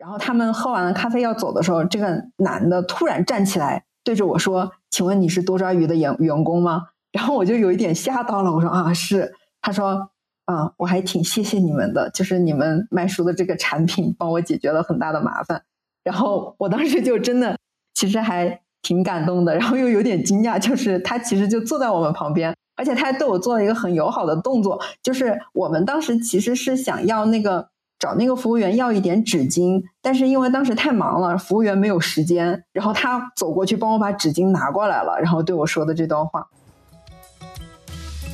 [0.00, 10.08] 然后他们喝完了咖啡要走的时候，这个男的突然站起来对着我说：“请问你是多抓鱼的员员工吗？” 然后我就有一点吓到了，我说：“啊，是。”他说
[10.46, 15.62] ：“啊，我还挺谢谢你们的，就是你们卖书的这个产品帮我解决了很大的麻烦。”
[16.02, 17.58] 然后我当时就真的
[17.92, 27.68] 其实还挺感动的，然后又有点惊讶，就是他其实就坐在我们旁边，而且他还对我做了一个很友好的动作，就是我们当时其实是想要那个
[28.00, 36.48] 找那个服务员要一点纸巾，但是因为当时太忙了，服务员没有时间，然后他走过去帮我把纸巾拿过来了，然后对我说的这段话。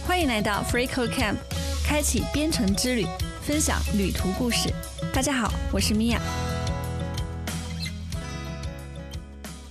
[0.07, 1.35] 欢迎来到 Free Code Camp，
[1.85, 3.07] 开启编程之旅，
[3.43, 4.73] 分享旅途故事。
[5.13, 6.21] 大家好，我是米娅。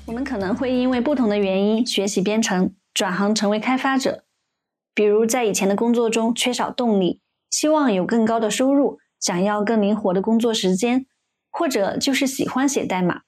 [0.06, 4.26] 我们可能会因为不同的原因学习编程，转行成为开发者。
[4.94, 11.08] 比如在以前的工作中缺少动力，希望有更高的收入，想要更灵活的工作时间，
[11.50, 13.22] 或者就是喜欢写代码。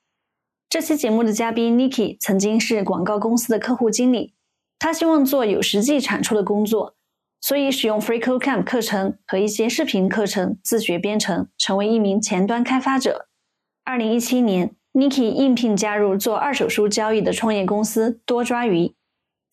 [0.69, 4.35] 这期节目的嘉宾 Niki 曾经是广告公司的客户经理，
[4.77, 6.95] 他希望做有实际产出的工作，
[7.41, 13.27] 所以使用 FreeCodeCamp 课程和一些视频课程自学编程，成为一名前端开发者。
[13.83, 14.75] 二零一七年。
[14.93, 18.95] Niki 应聘加入做二手书交易的创业公司多抓鱼。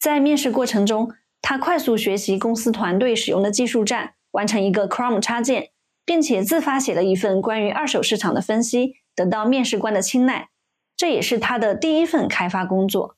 [0.00, 5.72] 在面试过程中，他快速学习公司团队使用的技术栈，完成一个 Chrome 插件，
[6.05, 10.48] 并且自发写了一份关于二手市场的分析，得到面试官的青睐。
[10.97, 13.16] 这也是他的第一份开发工作。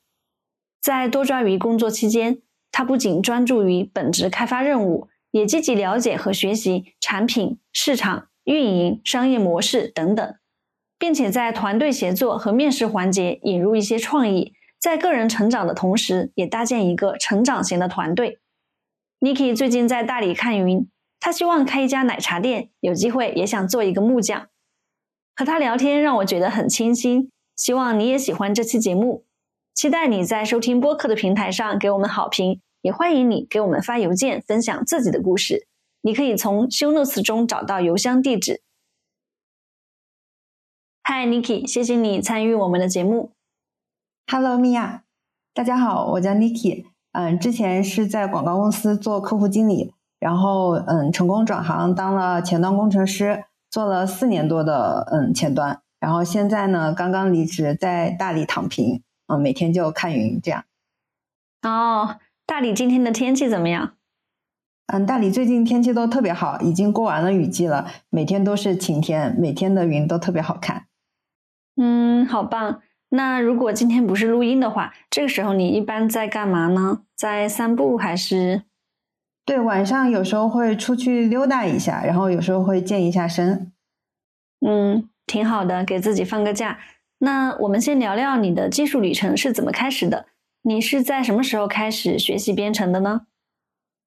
[0.81, 10.35] 在多抓鱼工作期间，他不仅专注于本职开发任务，也积极了解和学习产品、市场、运营、商业模式等等。
[10.99, 18.39] 并且在团队协作和面试环节引入一些创意，在个人成长的同时，也搭建一个成长型的团队。
[19.19, 24.47] Niki 最近在大理看云，他希望开一家奶茶店，有机会也想做一个木匠。
[25.35, 29.25] 和他聊天让我觉得很清新，希望你也喜欢这期节目。
[29.73, 35.67] 期待你在收听播客的平台上给我们好评，也欢迎你给我们发邮件分享自己的故事。
[36.01, 38.61] 你可以从 Show Notes 中找到邮箱地址。
[41.03, 43.33] 嗨，Niki，谢谢你参与我们的节目。
[44.31, 45.03] Hello，米娅，
[45.53, 46.85] 大家好，我叫 Niki。
[47.11, 60.63] 嗯，之前是在广告公司做客户经理，然后嗯，成功转行当了前端工程师，做了四年多的嗯前端，然后现在呢，刚刚离职，在大理躺平，嗯，每天就看云这样。
[61.61, 63.93] 哦，大理今天的天气怎么样？
[64.87, 70.85] 嗯，大理最近天气都特别好，已经过完了雨季了，每天都是晴天，每天的云都特别好看。
[71.75, 72.81] 嗯，好棒。
[73.09, 77.01] 那如果今天不是录音的话，这个时候你一般在干嘛呢？
[77.15, 78.63] 在散步还是？
[79.47, 83.71] 对，晚上有时候会出去溜达一下，然后有时候会健一下身。
[84.59, 86.77] 嗯，挺好的，给自己放个假。
[87.19, 90.25] 那我们先聊聊你的技术旅程是怎么开始的？
[90.63, 93.21] 你是在什么时候开始学习编程的呢？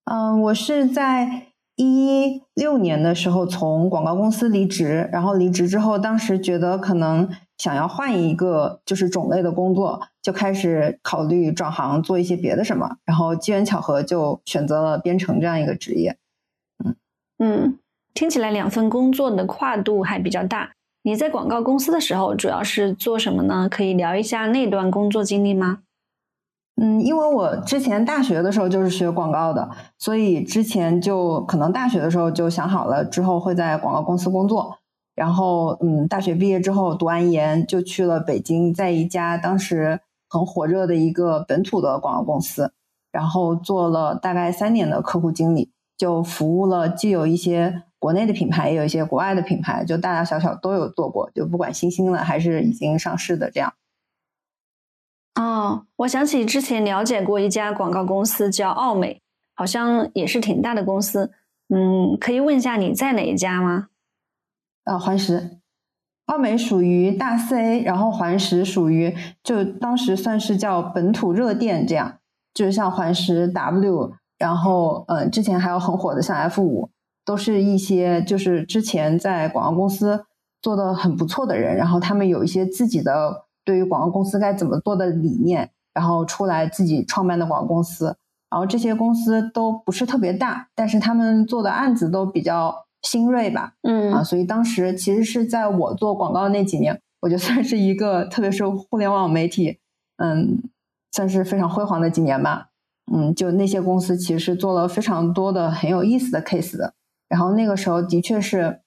[0.05, 1.47] 嗯，我是在。
[1.77, 7.27] 一六年的时候从广告公司离职，然后离职之后，当时觉得可能
[7.61, 16.17] 想要换一个就是种类的工作，就开始考虑转行做一些别的什么，然后机缘巧合就选择了编程这样一个职业。
[16.83, 16.97] 嗯
[17.39, 17.79] 嗯，
[18.15, 20.71] 听起来两份工作的跨度还比较大。
[21.03, 23.69] 你在广告公司的时候主要是做什么呢？
[23.71, 25.81] 可以聊一下那段工作经历吗？
[26.81, 34.79] 嗯，因为我之前大学的时候就是学广告的，所以之前就可能大学的时候就想好了之后会在广告公司工作。
[35.15, 42.73] 然后，嗯，大学毕业之后读完研就去了北京，在一家当时很火热的一个本土的广告公司，
[43.13, 53.75] 然后做了大概三年的客户经理，就服务了既有一些国内的品牌，也有一些国外的品牌，就大大小小都有做过，就不管新兴的还是已经上市的这样。
[55.35, 59.21] 哦，我想起之前了解过一家广告公司叫奥美，
[59.55, 61.31] 好像也是挺大的公司。
[61.69, 63.89] 嗯，可以问一下你在哪一家吗？
[64.85, 65.59] 啊，环石，
[66.27, 72.19] 奥美属于大四 A，然后环石属于就当时算是叫本土热电这样，
[72.55, 76.91] 就是像环石 W，然后嗯，之前还有很火的像 F 五，
[77.25, 80.25] 都是一些就是之前在广告公司
[80.63, 83.47] 做的很不错的人，然后他们有一些自己的。
[83.63, 88.17] 对于广告公司该怎么做的理念，然后出来自己创办的广告公司，
[88.51, 94.13] 然后这些公司都不是特别大，但是他们做的案子都比较新锐吧，嗯。
[94.13, 99.79] 啊，所以当时其实是在我做广告那几年，我就算是一个，特别是互联网媒体，
[100.17, 100.63] 嗯，
[101.13, 102.69] 算是非常辉煌的几年吧，
[103.13, 106.95] 嗯，就那些公司其实是做了非常多的很有意思的 case 的，
[107.29, 108.81] 然后那个时候的确是，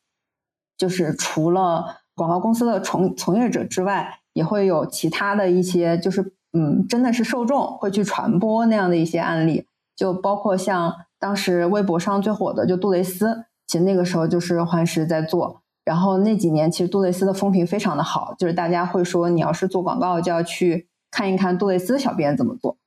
[0.78, 1.98] 就是除了。
[2.16, 22.78] 广告公司的从从业者之外，也会有其他的一些，就是嗯，真的是受众会去传播那样的一些案例，就包括像当时微博上最火的就杜蕾斯，其实那个时候就是幻视在做，然后那几年其实杜蕾斯的风评非常的好，就是大家会说你要是做广告就要去看一看杜蕾斯小编怎么做，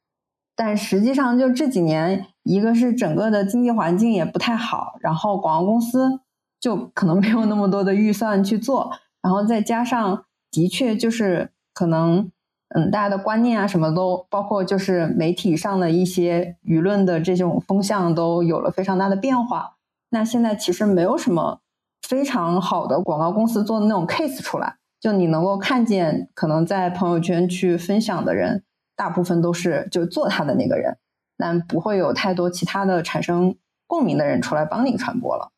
[0.55, 6.21] 但实际上就这几年，一个是整个的经济环境也不太好，然后广告公司
[6.61, 8.93] 就可能没有那么多的预算去做。
[9.23, 12.31] 然后再加上，的确就是可能，
[12.69, 19.76] 嗯，大家的观念啊，什么都包括，就是媒体上的一些舆论的这种风向都有了非常大的变化。
[20.17, 21.61] 那现在其实没有什么
[22.09, 28.65] 非常好的广告公司做的那种 case 出来，就你能够看见，可能在朋友圈去分享的人，
[28.97, 30.97] 大部分都是就做他的那个人，
[31.37, 33.55] 但不会有太多其他的产生
[33.87, 35.53] 共鸣的人出来帮你传播了。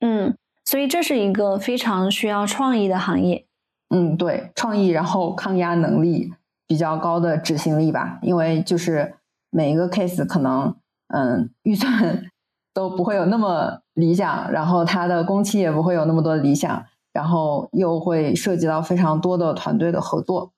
[0.00, 0.36] 嗯。
[0.64, 3.46] 所以这是一个非常需要创意的行业，
[3.90, 6.32] 嗯，对，创意，然后抗压能力
[6.68, 9.16] 比较高的执行力吧，因为就是
[9.50, 10.76] 每一个 case 可能，
[11.08, 12.24] 嗯，预算
[12.74, 20.52] 都不会有那么理想，然后它的工期也不会有那么多理想，然后又会涉及到非常多的团队的合作。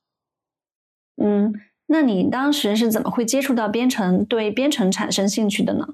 [1.16, 1.52] 嗯，
[1.86, 5.88] 那你当时是怎么会接触到编程，对编程产生兴趣的呢？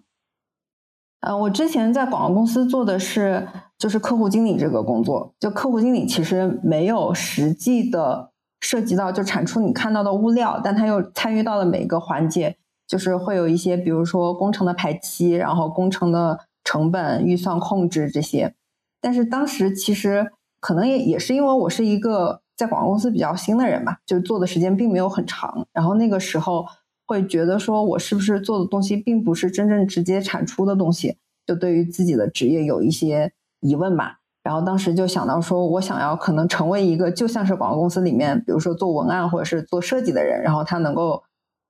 [1.21, 3.47] 呃，我之前在广告公司做的是
[3.77, 8.31] 就是客户经理这个工作，就客户经理其实没有实际的
[8.61, 12.57] 涉及到就产出你看到的物料，但他又参与到了每个环节，
[12.91, 18.53] 就是会有一些比如说工程的排期，然后工程的成本、预算控制这些。
[19.01, 26.67] 但是当时其实可能也也是因为我是一个在广告公司比较新的人吧，就做的时间并没有很长，然后那个时候。
[27.11, 34.19] 会觉得说，我是不是做的东西并不是真正直接产出的东西，就对于自己的职业有一些疑问吧。
[34.45, 41.21] 然后当时就想到说，我想要可能成为一个就像是广告公司里面，比如说做文案或者是做设计的人，然后他能够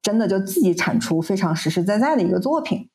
[0.02, 2.88] 真的就自己产出非常实实在在的一个作品。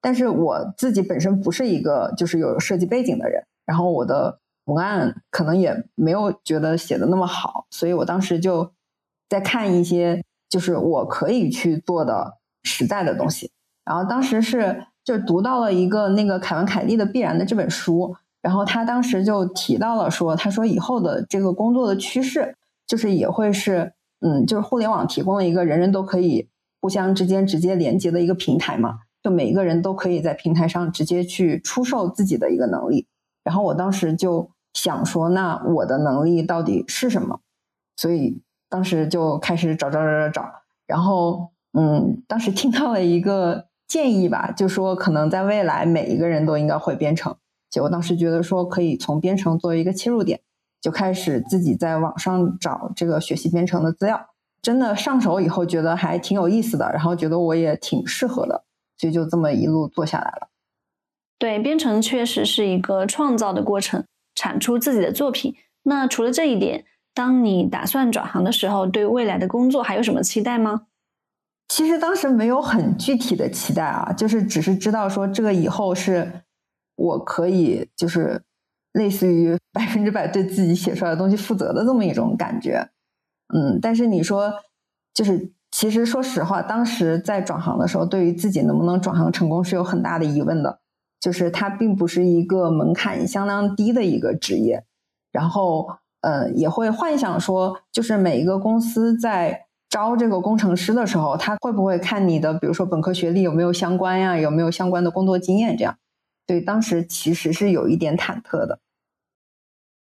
[0.00, 8.72] 但是我自己本身不是一个就是有设计背景的人，然后我的文案可能也没有觉得写的那么好，所以我当时就
[9.28, 10.22] 在看一些。
[10.52, 13.50] 就是我可以去做的实在的东西，
[13.86, 22.54] 然后当时是就读到了一个那个凯文凯利的《必然》的这本书，然后他当时就提到了说，他说以后的这个工作的趋势
[22.86, 26.50] 就是也会是，嗯，就是互联网提供了一个人人都可以
[26.82, 33.06] 互相之间直接连接的一个平台嘛，就每一个人都可以在平台上直接去出售自己的一个能力，
[33.42, 37.40] 然后我当时就想说，那我的能力到底是什么？
[37.96, 38.42] 所以。
[38.72, 40.50] 当时就开始找找找找找，
[40.86, 47.36] 然后嗯，当时听到了一个建议吧，就说可能在未来每一个人都应该会编程。
[47.70, 50.40] 就我当时觉得说可以从编程作为一个切入点，
[50.80, 54.18] 就开始自己在网上找这个学习编程的资料。
[54.62, 58.64] 真的上手以后觉得还挺有意思的，然后觉得我也挺适合的，
[58.96, 60.48] 所以就这么一路做下来了。
[61.38, 64.04] 对，编程确实是一个创造的过程，
[64.34, 65.54] 产出自己的作品。
[65.82, 66.84] 那除了这一点。
[67.14, 70.86] 当你打算转行的时候，对未来的工作还有什么期待吗？
[71.68, 76.32] 其实当时没有很具体的期待啊，就是只是知道说这个以后是
[76.96, 78.42] 我可以就是
[78.94, 82.88] 类似于百分之百对自己写出来的东西负责的这么一种感觉。
[83.52, 84.52] 嗯，但是你说
[85.14, 90.80] 就是其实说实话，当时在转行的时候，对于自己能不能转行成功是有很大的疑问的。
[91.20, 94.84] 就是它并不是一个门槛相当低的一个职业，
[95.30, 95.98] 然后。
[96.22, 105.98] 呃，也会幻想说，就是每一个公司在招这个工程师的时候，他会不会看你的，比如说本科学历有没有相关呀，有没有相关的工作经验这样？
[106.46, 108.78] 对，当时其实是有一点忐忑的。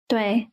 [0.10, 0.50] 对，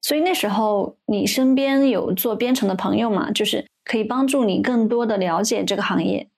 [0.00, 6.28] 所以那时候你身边有做编程的朋友嘛，就是可以帮助你更多的了解这个行业。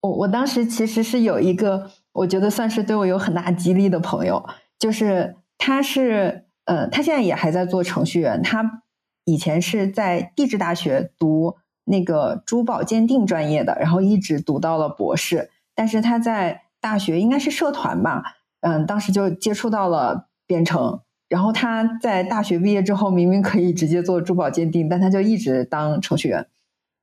[0.00, 4.44] 我我当时其实是有一个，我觉得算是对我有很大激励的朋友，
[4.78, 6.42] 就是他是。
[6.66, 8.42] 呃，他现在也还在做程序员。
[8.42, 8.82] 他
[9.26, 15.50] 以前是在地质大学读那个珠宝鉴定专业的，然后一直读到了博士。
[15.74, 18.22] 但是他在大学应该是社团吧，
[18.62, 21.02] 嗯，当时就接触到了编程。
[21.34, 26.46] 然后他在大学毕业之后，明明可以直接做珠宝鉴定，但他就一直当程序员。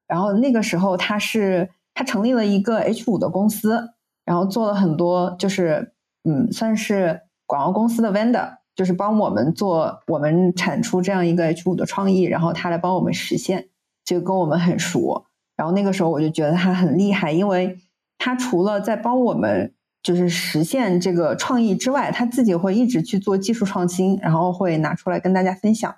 [0.07, 3.89] 然后那个时候，他是他成立了一个 H 五的公司，
[4.23, 5.91] 然后做了很多，就是
[6.23, 8.53] 嗯，算是广告公司的 vendor。
[8.73, 13.67] 就是帮我们做，我们产出这样一个 H 五的创意，然后他来帮我们实现，
[14.05, 15.25] 就跟我们很熟。
[15.57, 17.77] 然后那个时候我就觉得他很厉害，因为
[18.17, 19.73] 他除了在帮我们
[20.03, 25.95] 就是实现这个创意之外，他自己会一直去做技术创新，然后会拿出来跟大家分享。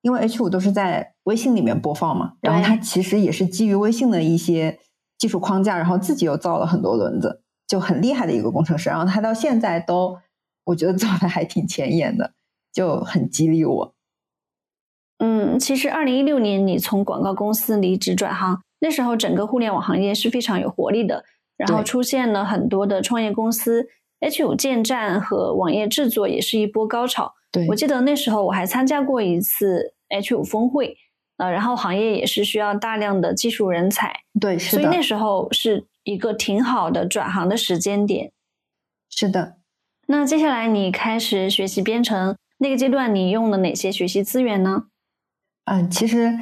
[0.00, 4.78] 因为 H 五都是在微信里面播放嘛，然后他其实也是基于微信的一些
[5.18, 8.88] 技术框架，然后自己又造了很多轮子，就很厉害的一个工程师。
[8.88, 10.18] 然后他到现在都，
[10.66, 12.32] 我觉得做的还挺前沿的，
[12.72, 13.94] 就很激励我。
[15.18, 21.24] 嗯，其实二零一六年你从广告公司离职转行，那时候整个互联网行业是非常有活力的，
[21.58, 23.88] 然后出现了很多的创业公司
[24.20, 27.34] ，H 五建站和网页制作也是一波高潮。
[27.50, 30.96] 对，我记得那时候我还参加过一次 H 五峰会，
[31.38, 38.30] 呃，然后行业也是需要大量的技术人才，对，所以那时候是一个挺好的转行的时间点。
[39.10, 39.56] 是的，
[40.06, 44.84] 那接下来你开始学习编程，那个阶段你用了哪些学习资源呢？
[45.64, 46.38] 嗯，其实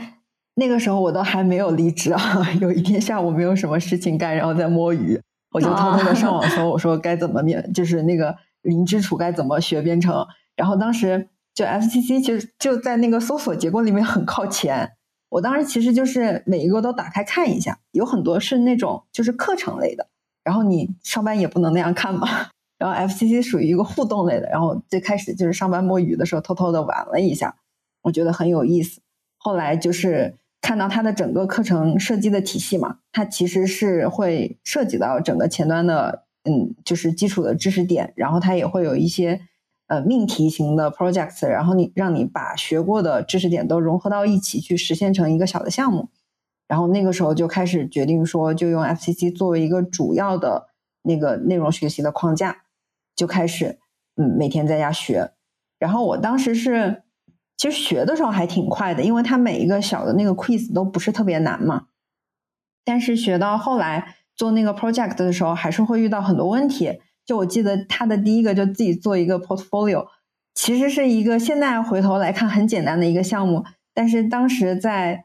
[0.58, 2.20] 那个时候我都还没有离职啊，
[2.60, 5.20] 有一天下午没有什么事情干，然后在摸鱼，
[5.52, 10.26] 我就偷偷的上网搜，我说该怎么面，就是那个零基础该怎么学编程。
[10.56, 14.92] 然后当时就 FCC 其实就在那个搜索结果里面很靠前。
[15.28, 20.08] 我当时其实就是每一个都打开看一下，有很多是那种就是课程类的，
[20.42, 22.28] 然后你上班也不能那样看嘛。
[22.78, 27.56] 然后 FCC 属于一个互动类的，然后最开始就是上班摸鱼的时候偷偷的玩了一下，
[28.02, 29.00] 我觉得很有意思。
[29.38, 39.42] 后来就是看到它的整个课程设计的体系嘛，它其实是会涉及到整个前端的，嗯，就是基础的知识点，然后它也会有一些。
[39.88, 46.08] 呃，命题型的 projects，然后你让你把学过的知识点都融合到一起，去实现成一个小的项目。
[46.66, 50.70] 然后那个时候就开始决定说，就用 FCC 作为一个主要的
[51.02, 52.64] 那个内容学习的框架，
[53.14, 53.78] 就开始
[54.16, 55.30] 嗯每天在家学。
[55.78, 57.04] 然后我当时是
[57.56, 61.86] 其实学的时候还挺快的，因为它每一个小的那个 quiz 都不是特别难嘛。
[62.84, 67.00] 但是学到后来做那个 project 的时候，还是会遇到很多问题。
[67.24, 70.06] 就我记得他的第一个就自己做一个 portfolio，
[70.54, 75.24] 其实是一个现在回头来看很简单的一个项目，但是当时在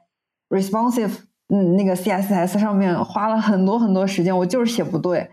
[0.49, 1.11] responsive
[1.49, 5.29] 嗯那个 CSS 上面花了很多很多时间，我就是写不对，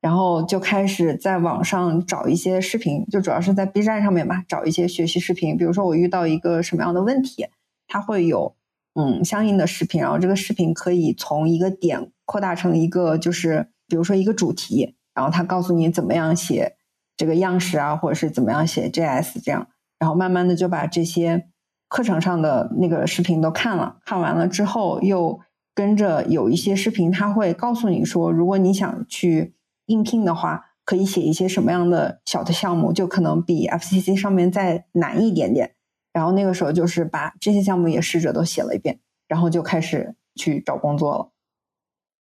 [0.00, 7.46] 然后就开始在网上找一些视频，就主要是在 B 站上面吧，找一些学习视频，比如说我遇到一个什么样的问题，
[7.86, 8.56] 它会有
[8.94, 14.96] 嗯相应的视频，然后这个视频可以从一个点扩大成一个就是比如说一个主题。
[15.12, 16.76] 然后他告诉你怎么样写
[17.16, 19.66] 这个样式啊，或者是怎么样写 JS 这样，
[19.98, 21.48] 然后慢慢的就把这些
[21.88, 25.40] 课程上的那个视频都看了，看完了之后又
[25.74, 29.56] 跟着有一些视频，他会告诉你说，如果你想去
[29.90, 35.74] 应聘的话，可以写一些什么样的小的项目，就可能比 FCC 上面再难一点点。
[36.12, 41.30] 然后那个时候就是把这些项目也试着都写了一遍，然后就开始去找工作了。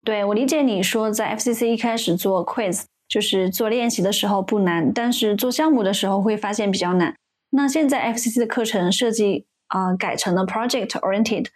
[0.04, 7.14] 对我理解你说，在 FCC 一开始做 quiz，就是做练习的时候不难，但是做项目的时候会发现比较难。
[7.50, 11.46] 那现在 FCC 的课程设计啊改成了 project oriented，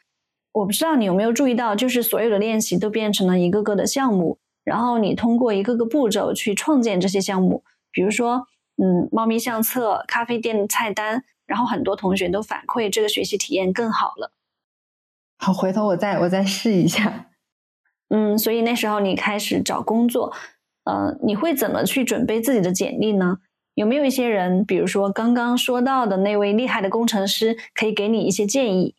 [0.52, 7.64] 我不知道你有没有注意到，就是所有的练习都变成了一个个的项目，然后你通过一个个步骤去创建这些项目。
[7.93, 14.33] 比如说，嗯，猫咪相册、咖啡店菜单，然后很多同学都反馈这个学习体验更好了。
[15.38, 17.31] 好，回头我再我再试一下。
[18.11, 20.33] 嗯，所以那时候你开始找工作，
[20.85, 23.38] 呃，你会怎么去准备自己的简历呢？
[23.75, 28.95] 有没有一些人，比如说刚刚说到的那位厉害的工程师，可以给你一些建议？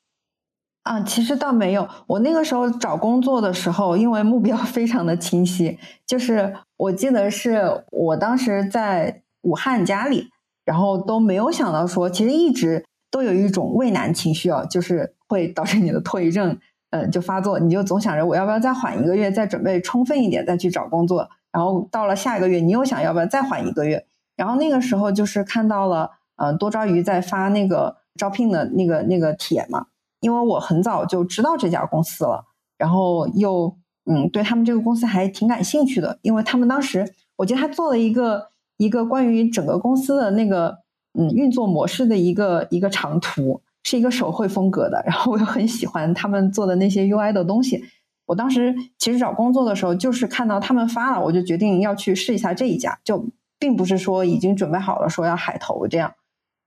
[0.83, 1.87] 啊，其实倒没有。
[2.07, 10.29] 我那个时候找工作的时候，因为目标 非常的清晰，就是我记得是我当时在武汉家里，
[10.65, 16.57] 然后都没有想到说，其实一直都有一种畏难情绪啊，就是会导致你的拖延症。
[16.93, 21.29] 嗯，就发作，你就总想着我要不要再缓一个月，再准备充分一点再去找工作。
[21.49, 24.05] 然后到了下一个月，你又想要不要再缓一个月。
[24.35, 29.85] 然后那个时候就是看到了，嗯，多抓鱼在发那个招聘的那个那个帖嘛。
[30.21, 32.45] 因为我很早就知道这家公司了，
[32.77, 38.47] 然后又嗯对他们这个公司还挺感兴趣的，因为他们当时我记得他做了一个
[38.77, 40.77] 一个关于整个公司的那个
[41.19, 43.61] 嗯运作模式的一个一个长图。
[43.83, 47.83] 是一个手绘风格的，然后我又很喜欢他们做的那些 UI 的东西。
[48.27, 53.25] 我当时其实找工作的时候，就是看到他们发了，我就决定要去试一下这一家，就
[53.57, 56.13] 并不是说已经准备好了说要海投这样。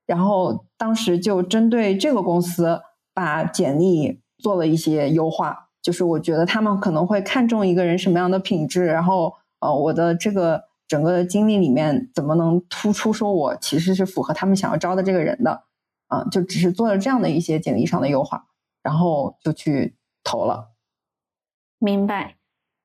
[0.08, 2.80] 然后当时就针对这个公司
[3.14, 15.64] 把简历做了一些优化，就是我觉得他们可能会看重一个人什么样的品质，然后呃我的这个整个的经历里面怎么能突出说我其实是符合他们想要招的这个人的。
[16.08, 18.44] 啊，就只是做了这样的一些简历上的优化，
[18.82, 20.72] 然后就去投了。
[21.78, 22.36] 明白。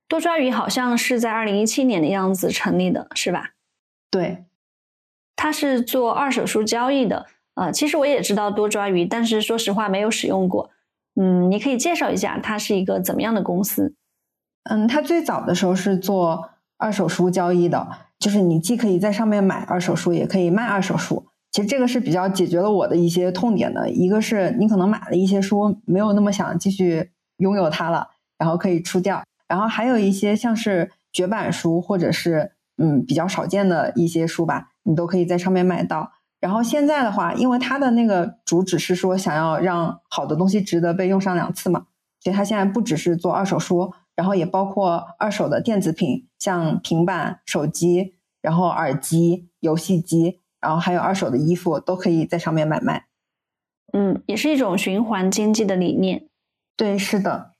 [0.07, 3.51] 多抓鱼好像是在二零一七年的样子成立的，是吧？
[4.09, 4.45] 对，
[5.35, 7.27] 它是做二手书交易的。
[7.59, 10.69] 呃，其实我也知道多抓鱼，但是说实话没有使用过。
[11.19, 13.95] 嗯，你可以介绍一下它是一个怎么样的公司？
[14.63, 17.85] 嗯，它最早的时候是做二手书交易的，
[18.17, 21.25] 就是你既可以在上面买二手书，也可以卖二手书。
[21.51, 23.89] 其实这个是比较解决了我的一些痛点的。
[23.89, 29.21] 一个是你可能买了一些书，没有那么想继续拥有它了，然后可以出掉。
[29.49, 36.13] 然后还有一些像是绝版书，或者是嗯比较少见的一些书吧，你都可以在上面买到。
[36.39, 41.87] 然后现在的话，因为它的那个主旨是说想要让好的东西值得被用上两次嘛，
[42.21, 53.07] 所以它现在不只是做二手书，然后也包括二手的电子品，像平板、手机，然后耳机、游戏机，然后还有二手的衣服都可以在上面买卖。
[53.91, 56.27] 嗯，也是一种循环经济的理念。
[56.77, 57.51] 对，是的。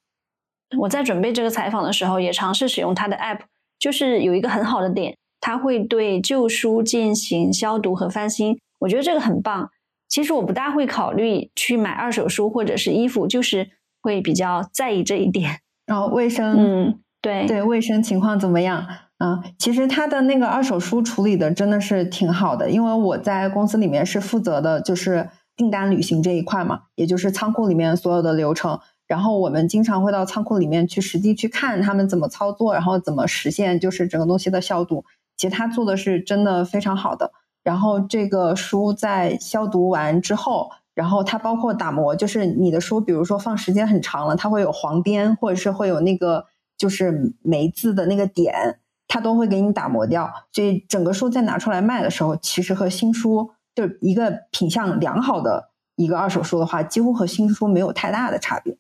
[0.78, 3.40] 我在准备这个采访的时候，也尝试使用它的 App，
[3.78, 8.58] 就是有一个很好的点，它会对旧书进行消毒和翻新。
[8.80, 9.70] 我觉得这个很棒。
[10.08, 13.70] 其实我不大会考虑去买二手书或者是衣服，就是
[14.02, 15.60] 会比较在意这一点。
[15.86, 18.88] 然 后卫生，嗯，对对，卫生情况怎么样？
[19.20, 28.80] 啊，其实他的那个二手书处理的真的是挺好的，因为我在公司里面是负责的就是订单履行这一块嘛，也就是仓库里面所有的流程。
[29.08, 35.04] 然后我们经常会到仓库里面去实地去看他们怎么操作，然后怎么实现就是整个东西的消毒。
[35.36, 37.32] 其实他做的是真的非常好的。
[37.64, 46.46] 然后这个书在消毒完之后，然后它包括打磨，就是你的书，比如说放时间很长了，它会有黄边，或者是会有那个
[46.78, 50.32] 就是霉字的那个点，它都会给你打磨掉。
[50.52, 58.78] 所以整个书再拿出来卖的时候，其实和新书就一个品相良好的一个二手书的话，几乎和新书没有太大的差别。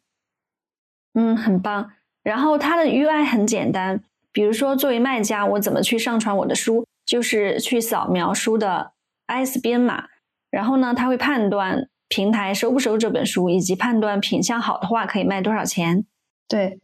[1.13, 1.91] 嗯，很棒。
[2.23, 6.85] 然后它的 UI 很简单，比如说作为卖家，我怎么去上传我的书？
[7.09, 8.91] 就是去扫描书的
[9.25, 10.09] IS 编码，
[10.51, 16.05] 然后呢，他会判断平台收不收这本书，以及判断品相好的话可以卖多少钱。
[16.47, 16.79] 对，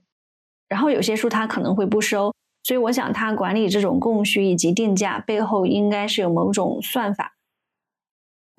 [0.67, 7.36] 然后有些书他可能会不收，所以我想他管理这种供需以及定价背后应该是有某种算法。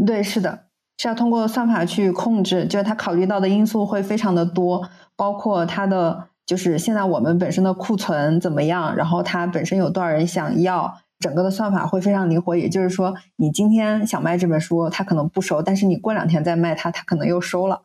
[0.06, 0.66] 对，是的，
[0.98, 11.00] 是要通过算法去控制，就是他考虑到的因素会非常的多，包括它的就是现在我们本身的库存怎么样，然后它本身有多少人想要。
[11.18, 17.84] 整个的算法会非常灵活，也就是说，你今天想卖这本书，它可能不收，但是你过两天再卖它，它可能又收了。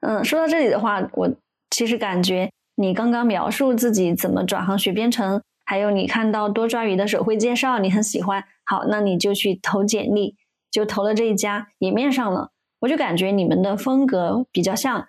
[0.00, 1.30] 嗯，说到这里的话，我
[1.70, 10.36] 其实感觉你刚刚描述自己怎么转行学编程，还有你看到多抓鱼的手绘介绍，你很喜欢，好，那你就去投简历，
[10.70, 12.50] 就投了这一家，也面上了。
[12.80, 15.08] 我就感觉你们的风格比较像，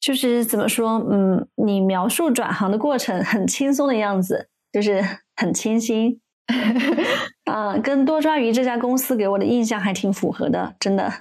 [0.00, 5.04] 就是怎么说，嗯，你描述转行的过程很轻松的样子，就是。
[5.36, 6.20] 很清新，
[7.44, 11.12] 啊，跟多抓鱼这家公司给我的印象还挺符合的，真的。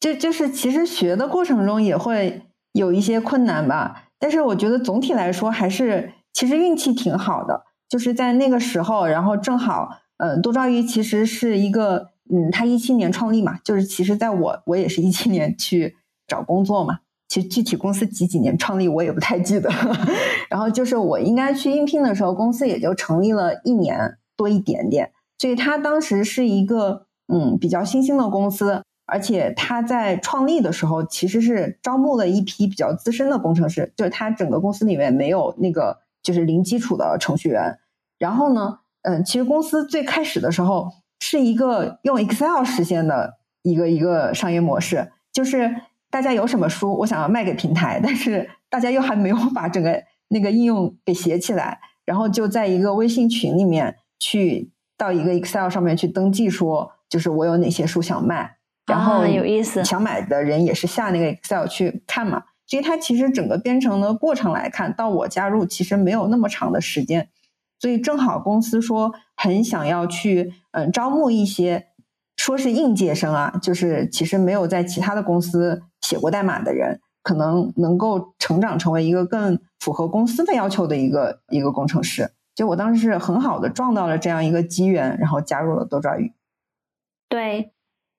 [0.00, 2.42] 就就是其实学的过程中也会
[2.72, 17.00] 有一些困难吧，但是我觉得总体来说还是其实运气挺好的，就是在那个时候，然后正好，嗯，多抓鱼其实是一个，嗯，他一七年创立嘛，就是其实在我我也是一七年去找工作嘛。
[17.26, 19.68] 其实具体公司几几年创立我也不太记得，
[20.48, 37.78] 然后就是我应该去应聘的时候，公司也就成立了一年多一点点，所以他当时是一个嗯比较新兴的公司，而且他在创立的时候其实是招募了一批比较资深的工程师，就是他整个公司里面没有那个就是零基础的程序员。
[38.18, 45.74] 然后呢，嗯，其实公司最开始的时候是一个用 Excel 实现的一个一个商业模式，就是。
[46.14, 62.44] 大家有什么书，我想要卖给平台， 但是大家又还没有把整个那个应用给写起来，然后就在一个微信群里面去到一个 Excel 上面去登记，说就是我有哪些书想卖，然后有意思，想买的人也是下那个 Excel 去看嘛。
[62.64, 67.28] 所以它其实整个编程的过程来看，到我加入其实没有那么长的时间，
[67.80, 71.88] 所以正好公司说很想要去嗯招募一些。
[72.36, 75.80] 说是应届生啊，就是其实没有在其他的公司
[76.14, 82.30] 写过代码的人，可能能够成长成为一个更符合公司的要求的一个一个工程师。
[82.54, 86.32] 就我当时是很好的撞到了这样一个机缘，然后加入了多抓鱼。
[87.28, 87.72] 对，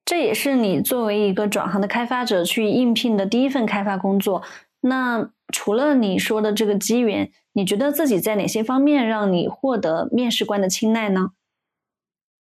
[0.03, 4.43] 这也是你作为一个转行的开发者去应聘的第一份开发工作。
[4.81, 11.29] 那除了你说的这个机缘，你觉得自己在哪些方面让你获得面试官的青睐呢？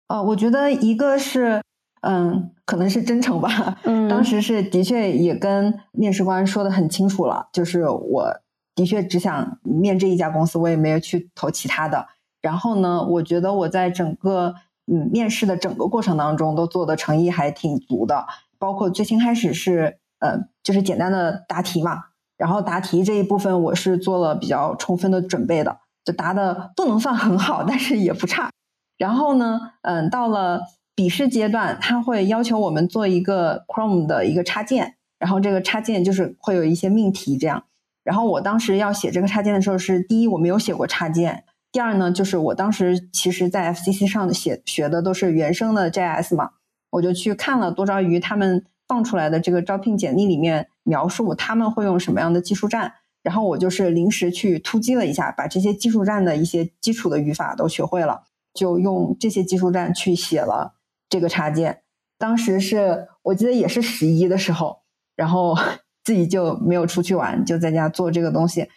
[0.08, 1.62] 哦，我觉得一个是，
[2.02, 3.78] 嗯，可能是真诚吧。
[3.84, 8.36] 嗯， 当时是的确也跟面试官说的很清楚了，就是我
[8.74, 12.08] 的确只想面这一家公司，我也没有去投其他的。
[12.42, 14.56] 然后呢，我觉得我在整个
[14.92, 18.26] 嗯面试的整个过程当中都做的诚意还挺足的，
[18.58, 22.06] 包括最先开始是呃就是简单的答题嘛，
[22.40, 28.50] 然后答题这一部分我是做了比较充分的准备的，就答的不能算很好，但是也不差。
[28.98, 30.62] 然后呢，嗯，到了
[30.96, 37.64] 笔试阶段，他会要求我们做一个 Chrome 的一个插件，然后这个插件就是会有一些命题这样。
[38.04, 46.52] 然后我当时要写这个插件的时候，是第一我没有写过插件，第二呢就是我当时其实在 FCC 上写学的都是原生的 JS 嘛，
[46.92, 52.92] 我就去看了多抓鱼他们放出来的这个招聘简历里面描述他们会用什么样的技术栈，
[53.24, 60.76] 然后我就是临时去突击了一下，把这些技术栈的一些基础的语法都学会了，就用这些技术站去写了
[61.10, 61.82] 这个插件。
[62.18, 64.82] 当时是我记得也是十一的时候，
[65.16, 65.56] 然后。
[66.06, 68.68] 自己就没有出去玩，就在家做这个东西。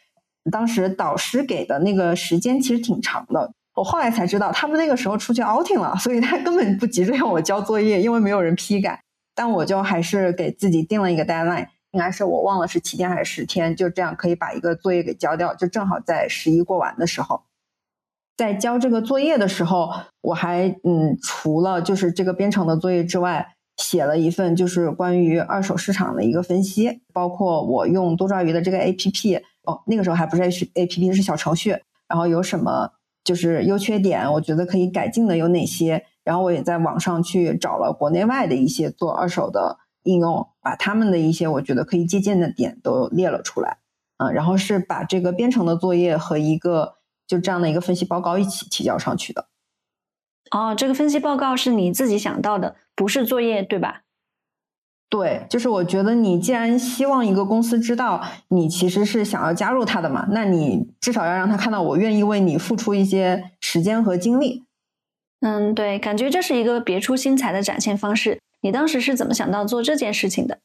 [0.49, 9.03] 当时导师给的那个时间其实挺长的，我后来才知道他们那个时候出去 outing 了，所以他根本不急着让我交作业，因为没有人批改。
[9.35, 17.43] 但我就还是给自己定了一个 deadline，应该是我忘了是七天还是十天，就这样可以把一个作业给交掉，就正好在十一过完的时候。
[18.37, 23.53] 在交这个作业的时候，我还嗯，除了就是这个编程的作业之外。
[23.79, 31.77] 写了一份就是关于二手市场的一个分析，包括我用多抓鱼的这个 A P P，哦，那个时候还不是 H A P P，是小程序，
[32.09, 43.77] 然后有什么就是优缺点，我觉得可以改进的有哪些，然后我也在网上去找了国内外的一些做二手的应用，把他们的一些我觉得可以借鉴的点都列了出来，
[44.17, 46.95] 嗯，然后是把这个编程的作业和一个
[47.27, 49.49] 就这样的一个分析报告一起提交上去的。
[50.51, 54.03] 哦，这个分析报告是你自己想到的，不是作业，对吧？
[55.09, 64.65] 对，就是我觉得你既然希望一个公司知道你其实是想要加入他的嘛，那你至少要让他看到我愿意为你付出一些时间和精力。
[65.41, 68.41] 嗯，对，感觉这是一个别出心裁的展现方式。
[68.63, 70.59] 你当时是怎么想到做这件事情的？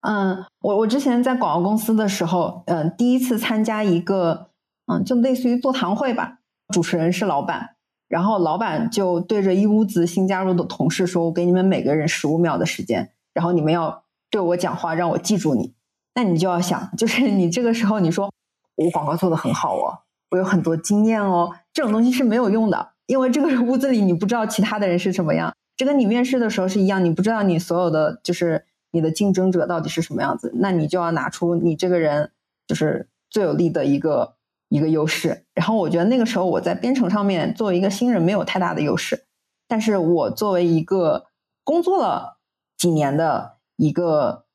[0.00, 4.50] 嗯，我我之前在广告公司的时候，嗯，第一次参加一个，
[4.86, 6.38] 嗯，就类似于座谈会吧，
[6.72, 7.70] 主持人是老板。
[8.06, 15.74] 然后老板就对着一屋子新加入的同事说：“我给你们每个人十五秒的时间，然后你们要对我讲话，让我记住你。
[16.14, 18.30] 那你就要想，就是你这个时候你说
[18.76, 19.98] 我广告做的很好哦，
[20.30, 32.30] 我有很多经验哦，这种东西是没有用的，因为这个屋子里你不知道其他的人是什么样，这跟你面试的时候是一样，你不知道你所有的就是你的竞争者到底是什么样子，那你就要拿出你这个人
[32.66, 34.33] 就是最有利的一个。”
[34.74, 39.24] 一个优势，然后我觉得那个时候我在编程上面作为一个新人没有太大的优势，
[39.68, 41.26] 但是我作为一个
[41.62, 42.38] 工作了
[42.76, 44.46] 几年的一个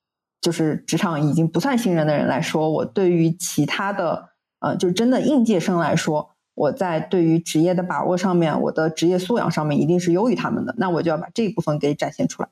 [0.42, 12.50] 就是职场已经不算新人的人来说，我对于其他的呃就真的应届生来说，我在对于职业的把握上面，我的职业素养上面一定是优于他们的，那我就要把这一部分给展现出来。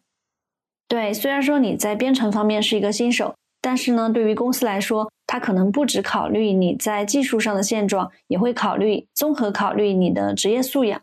[0.88, 3.36] 对，虽然说你在编程方面是一个新手，
[3.68, 5.12] 但是呢，对于公司来说。
[5.30, 11.02] 他可能不只考虑你在技术上的现状，也会考虑综合考虑你的职业素养。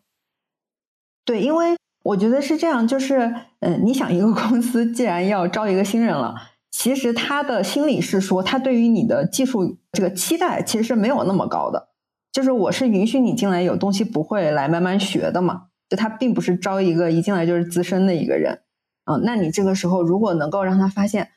[1.27, 6.35] 对，因为我觉得是这样，就是，嗯，你想一个公司既然要招一个新人了，
[6.71, 11.91] 其实他的心理是说，他对于你的技术这个期待其实是没有那么高的。
[12.33, 18.61] 就是我是允许你进来有东西不会来慢慢学的嘛，就他并不是招一个一进来就是资深的一个人。
[19.05, 21.29] 嗯，那你这个时候如果能够让他发现。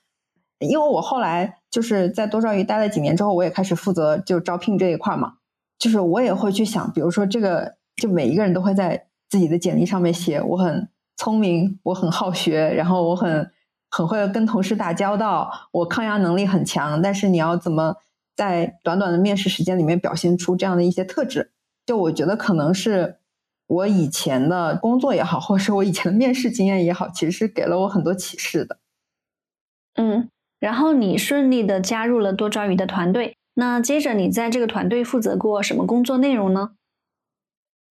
[0.59, 5.35] 因为我后来就是在多抓鱼待了几年之后，我也开始负责就招聘这一块嘛。
[5.77, 13.51] 就是我也会去想，比如说这个，就每一个人都会在自己的简历上面写我很聪明，我很好学，然后我很
[13.91, 16.99] 很会跟同事打交道，我抗压能力很强。
[16.99, 17.97] 但是你要怎么
[18.35, 21.51] 在短短的面试时间里面表现出这样的一些特质？
[21.85, 23.19] 就我觉得可能是
[23.67, 28.79] 我以前的工作也好，或者是我以前的面试经验也好，其实是给了我很多启示的。
[29.93, 30.31] 嗯。
[30.59, 36.71] 然后你顺利的加入了多抓鱼的团队，那接着你在这个团队负责过什么工作内容呢？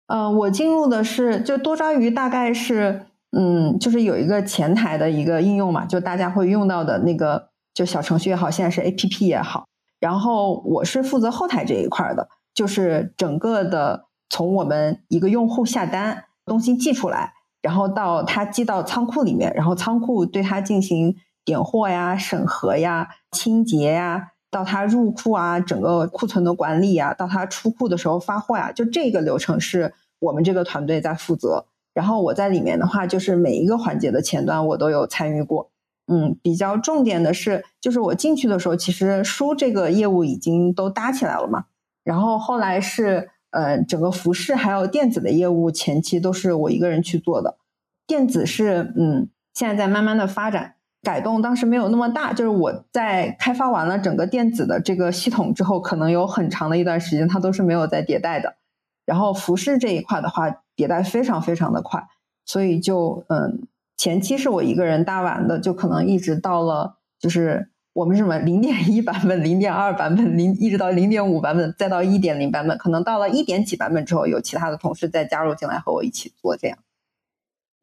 [0.06, 9.66] 呃，我进入的是就多抓鱼，大概是嗯，就是有一个前台的一个应用嘛，就大家会用到的那个就小程序也好，现在是 A P P 也好，
[9.98, 21.16] 然后我是负责后台这一块的，就是整个的从我们一个用户下单东西寄出来，然后到他寄到仓库里面，然后仓库对他进行。
[21.44, 31.66] 点货呀、审核呀、清洁呀，到它入库啊，整个库存的管理呀，到它出库的时候发货呀，就这个流程是我们这个团队在负责。
[31.92, 35.70] 然后我在里面的话，就是每一个环节的前端我都有参与过。
[36.07, 41.66] 嗯，比较重点的是，就是我进去的时候，其实书这个业务已经都搭起来了嘛。
[42.03, 47.59] 然后后来是，呃，整个服饰还有电子的业务，前期都是我一个人去做的。
[48.07, 52.32] 电子是，嗯，现在在慢慢的发展改动，当时没有那么大。
[52.32, 58.56] 就是我在开发完了整个电子的这个系统之后，可能有很长的一段时间，它都是没有在迭代的。
[59.04, 62.06] 然后服饰这一块的话，迭代非常非常的快，
[62.44, 63.66] 所以就，嗯。
[63.96, 76.78] 前期是我一个人搭完的，就可能一直到了，就是我们什么零点一版本、零点二版本、零一直到零点五版本，再到一点零版本，可能到了一点几版本之后，有其他的同事再加入进来和我一起做这样。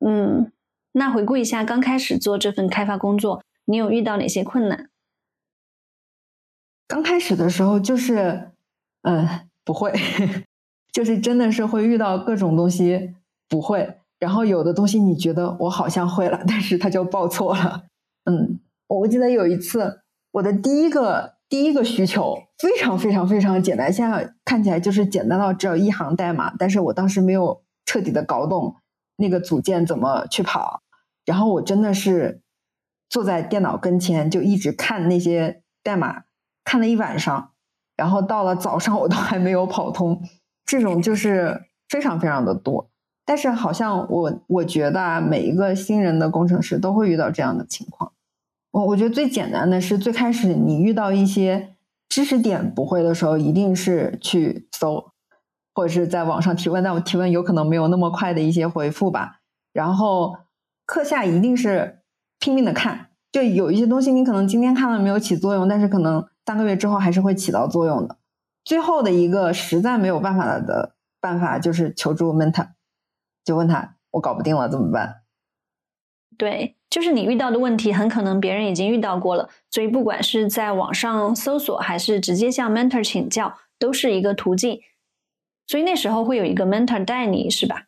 [0.03, 0.51] 嗯，
[0.97, 4.89] 那回顾一下刚开始做这份开发工作，你有遇到哪些困难？
[6.87, 8.49] 刚开始的时候就是，
[9.03, 9.93] 嗯，不会，
[10.91, 13.13] 就是真的是会遇到各种东西
[13.47, 13.99] 不会。
[14.19, 17.83] 然后有的东西你觉得我好像会了，但是它就报错了。
[18.25, 28.77] 嗯，我记得有一次我的第一个第一个需求非常非常非常简单，现在看起来就是简单到只有一行代码，但是我当时没有彻底的搞懂
[29.17, 30.81] 那个组件怎么去跑。
[31.27, 32.41] 然后我真的是
[33.09, 36.23] 坐在电脑跟前就一直看那些代码，
[36.63, 37.51] 看了一晚上，
[37.95, 40.23] 然后到了早上我都还没有跑通。
[40.65, 42.89] 这种就是非常非常的多。
[43.25, 48.13] 但是好像我我觉得啊，每一个新人的工程师都会遇到这样的情况。
[48.71, 51.75] 我我觉得最简单的是最开始你遇到一些
[52.07, 55.11] 知识点不会的时候，一定是去搜，
[55.73, 56.81] 或者是在网上提问。
[56.81, 59.39] 但我提问有可能没有那么快的一些回复吧。
[59.73, 60.37] 然后
[60.87, 61.99] 课下一定是
[62.39, 68.17] 拼命的看，就有一些东西你可能今天看了没有起作用，但是可能三个月之后还是会起到作用的。
[68.63, 72.69] 最后的一个实在没有办法的办法就是求助 mentor。
[73.45, 75.21] 就问他，我搞不定了怎么办？
[76.37, 84.79] 对，就是你遇到的问题，很可能别人已经遇到过了，所以不管是在网上搜索，还是直接向 mentor 请教，都是一个途径。
[85.65, 87.86] 所以那时候会有一个 mentor 带你，是吧？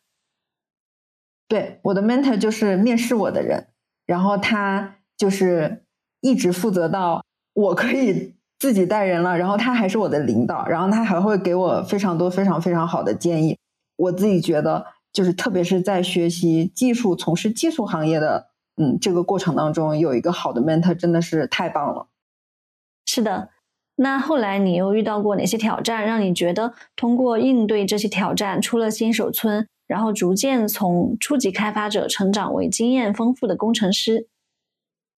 [1.50, 3.66] 对，我的 mentor 就是面试我的人，
[4.06, 5.84] 然后他就是
[6.22, 13.58] 一直负责到我可以自己带人了，然后他还是我的领导，然后他还会给我非常多非常非常好的建议。
[13.96, 14.86] 我自己觉得。
[15.12, 22.06] 就是特别是在学习技术、从事技术行业的，嗯，这个过程当中，有一个好的 mentor 真的是太棒了。
[23.06, 23.48] 是的，
[23.96, 34.28] 那后来你又遇到过哪些挑战，让你觉得通过应对这些挑战，出了新手村，然后逐渐从初级开发者成长为经验丰富的工程师？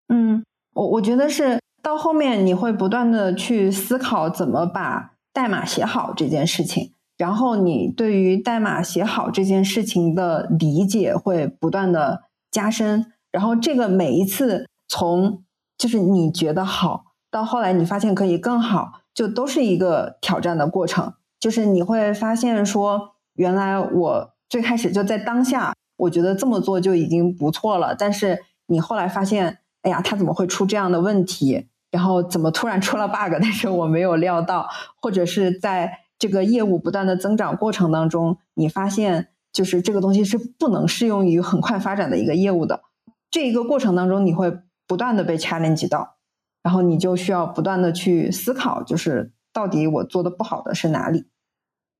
[0.07, 6.93] 嗯，我我觉得是到后面你会不断的去思考怎么把代码写好这件事情。
[7.19, 15.43] 然后你对于代码写好这件事情的理解会不断的加深，然后这个每一次从
[15.77, 21.15] 就是你觉得好到后来你发现可以更好，就都是一个挑战的过程。
[21.41, 31.69] 就是你会发现说，原来我最开始就在当下，我觉得这么做就已经不错了，但是你后来发现，哎呀，它怎么会出这样的问题？
[31.91, 33.33] 然后怎么突然出了 bug？
[33.41, 34.69] 但是我没有料到，
[35.01, 36.01] 或者是在。
[36.21, 42.83] 这个业务不断的增长过程当中，你发现就是这个东西是不能适用于很快发展的一个业务的。
[43.31, 46.17] 这一个过程当中，你会不断的被 challenge 到，
[46.63, 51.25] 然后你就需要不断的去思考，就是到底我做的不好的是哪里？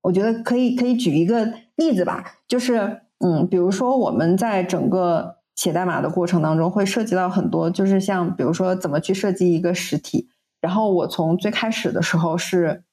[0.03, 10.29] 我觉得可以可以举一个例子吧，就是嗯，比如说我们在整个写代码的过程当中，会涉及到很多，就是像比如说怎么去设计一个实体，
[10.61, 12.83] 然后我从最开始的时候是。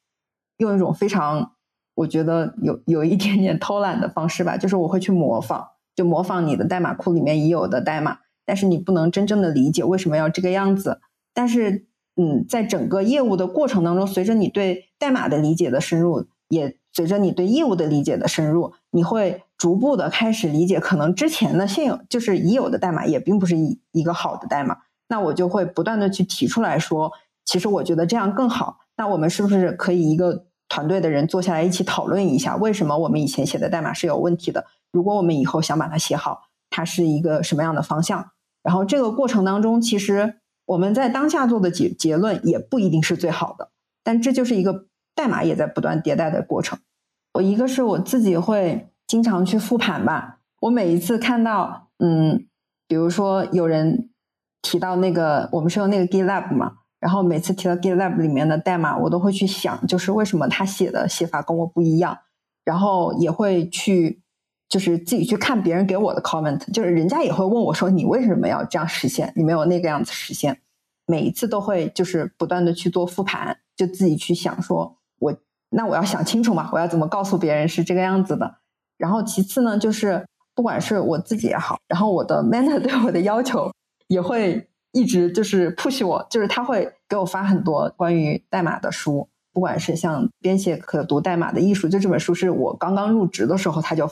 [0.61, 1.53] 用一种非常，
[1.95, 11.01] 我觉得有有一点点偷懒的方式吧，就是我会去模仿，就模仿你的代码库里面已有的代码，但是你不能真正的理解为什么要这个样子。
[11.33, 24.79] 但是，嗯，在整个业务的过程当中，随着你对代码的理解的深入，也随着你对业务的理解的深入，你会逐步的开始理解，可能之前的现有就是已有的代码也并不是一一个好的代码。
[25.09, 27.13] 那我就会不断的去提出来说，
[27.45, 28.79] 其实我觉得这样更好。
[28.97, 30.45] 那我们是不是可以一个？
[30.71, 34.67] 团队的人坐下来一起讨论一下，为什么我们以前写的代码是有问题的？
[34.93, 38.33] 如果我们以后想把它写好，它是一个什么样的方向？
[38.63, 40.35] 然后这个过程当中，其实
[40.67, 43.71] 我们在当下做的结结论也不一定是最好的，
[44.05, 46.79] 但这就是一个代码也在不断迭代的过程。
[47.39, 52.47] 我一个是我自己会经常去复盘吧，我每一次看到，嗯，
[52.89, 54.11] 比如说有人
[54.61, 56.73] 提到那个，我们是用那个 GitLab 嘛。
[56.99, 62.19] 然后每次提到 GitLab 里面的代码，我都会去想，就是为什么他写的写法跟我不一样，
[62.65, 64.21] 然后也会去
[64.69, 69.33] 就是自己去看别人给我的 comment，就是人家也会问我说你为什么要这样实现？
[69.37, 70.59] 你没有那个样子实现。
[71.07, 75.37] 每一次都会就是不断的去做复盘，就自己去想说，我
[75.71, 78.57] 那我要想清楚嘛，我要怎么告诉别人是这个样子的。
[78.97, 83.71] 然后其次呢，就是不管是我自己也好，然后我的 mentor 对我的要求
[84.09, 94.11] 也会一直就是 push 我，就是他会给我发很多关于代码的书，不管是像编写可读代码的艺术，就这本书是我刚刚入职的时候他就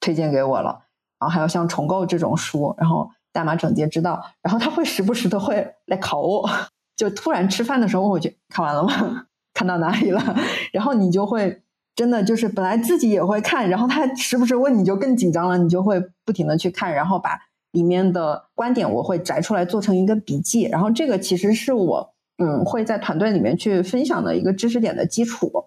[0.00, 0.82] 推荐给我了，
[1.18, 3.10] 然后还有像重构这种书，然后。
[3.30, 6.48] 代码整洁之道，然后他会时不时的会来考我，
[6.96, 9.26] 就突然吃饭的时候问我就看完了吗？
[9.58, 10.36] 看到哪里了？
[10.72, 11.62] 然后你就会
[11.96, 17.40] 真的就是本来自己也会看，然后他时不时问你就更紧张了，你就会不停的去看，然后把
[17.72, 25.66] 里面的观点我会摘出来做成一个笔记，然后这个其实是我嗯会在团队里面去分享的一个知识点的基础。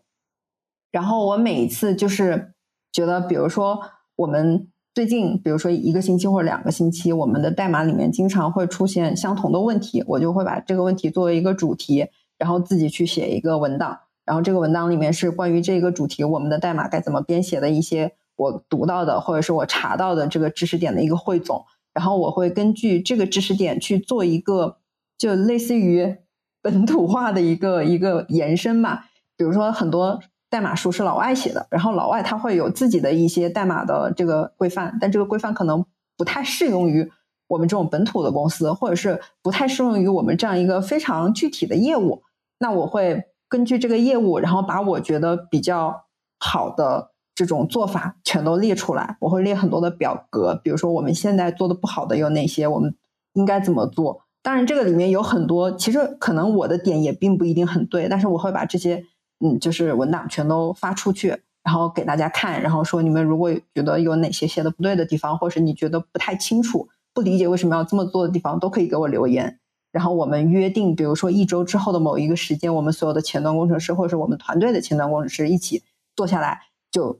[0.89, 2.53] 然后我每一次就是
[2.93, 3.81] 觉得，比如说
[4.15, 4.69] 我们。
[4.93, 12.07] 最近，比如说一个星期或者两个星期，我们的代码里面经常会出现相同的问题，我就会把这个问题作为一个主题，
[12.41, 24.77] 然后自己去写一个文档，然后这个文档里面是关于这个主题我们的代码该怎么编写的一些我读到的或者是我查到的这个知识点的一个汇总，然后我会根据这个知识点去做一个
[25.19, 26.17] 就类似于
[26.63, 29.05] 本土化的一个一个延伸吧，
[29.37, 30.19] 比如说很多。
[30.51, 35.85] 代码书是老外写的，然后老外他会有自己的一些代码的这个规范，但这个规范可能
[36.17, 37.09] 不太适用于
[37.47, 42.23] 我们这种本土的公司，或者是不太适用于我们这样一个非常具体的业务。
[42.61, 46.05] 那我会根据这个业务，然后把我觉得比较
[46.39, 49.17] 好的这种做法全都列出来。
[49.19, 52.95] 我会列很多的表格，比如说我们现在做的不好的有哪些，我们
[53.33, 54.21] 应该怎么做。
[54.41, 59.03] 当然，这个里面有很多，其实可能我的点也并不一定很对，但是我会把这些。
[59.43, 61.29] 嗯，就是文档全都发出去，
[61.63, 69.57] 然后给大家看，然后说你们如果觉得有哪些写的不对的地方，或是你觉得不太清楚、不理解为什么要这么做的地方，都可以给我留言。
[69.91, 75.83] 然后我们约定，比如说一周之后的某一个时间，我们所有的前端工程师或者是我们团队的前端工程师一起
[76.15, 77.19] 坐下来，就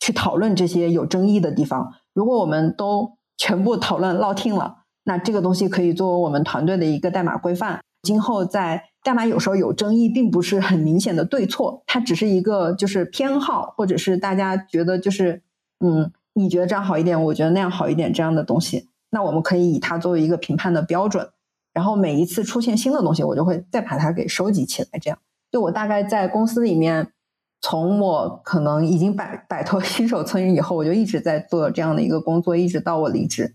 [0.00, 1.94] 去讨论这些有争议的地方。
[2.14, 8.88] 如果我们都全部讨论落听了，那这个东西可以作为我们团队的一个代码规范，今后在。
[9.04, 15.42] 代码有时候有争议，并不是很明显的对错，它只是一个就是偏好，或者是大家觉得就是
[15.80, 21.30] 嗯，你觉得这样好一点，我觉得那样好一点这样的东西，那我们可以以它作为一个评判的标准。
[21.72, 24.98] 然后每一次出现新的东西，我就会再把它给收集起来。
[25.00, 25.18] 这样，
[25.50, 27.12] 就我大概在公司里面，
[27.60, 33.54] 从我可能已经摆摆脱 新手村以后，我就一直在做这样的一个工作，一直到我离职。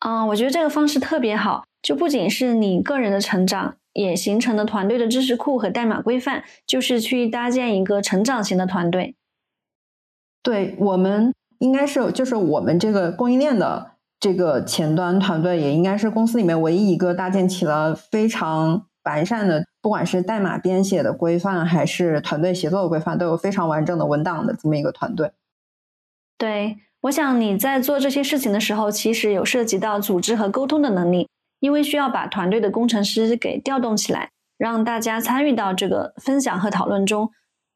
[0.00, 1.64] 啊，我觉得这个方式特别好。
[1.82, 9.16] 就不仅是你个人的成长，也形成了团队的知识库和代码规范，就是去搭建一个成长型的团队。
[10.42, 25.32] 对我们应该是，就是我们这个供应链的这个前端团队，也应该是公司里面唯一一个搭建起了非常完善的，不管是代码编写的规范，还是团队协作的规范，都有非常完整的文档的这么一个团队。
[26.38, 31.28] 对，我想你在做这些事情的时候，其实有涉及到组织和沟通的能力。
[31.60, 37.30] 因为需要把团队的工程师给调动起来，让大家参与到这个分享和讨论中。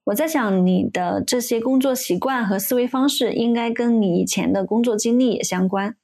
[0.04, 5.96] 我在想，你的这些工作习惯和思维方式，应该跟你以前的工作经历也相关。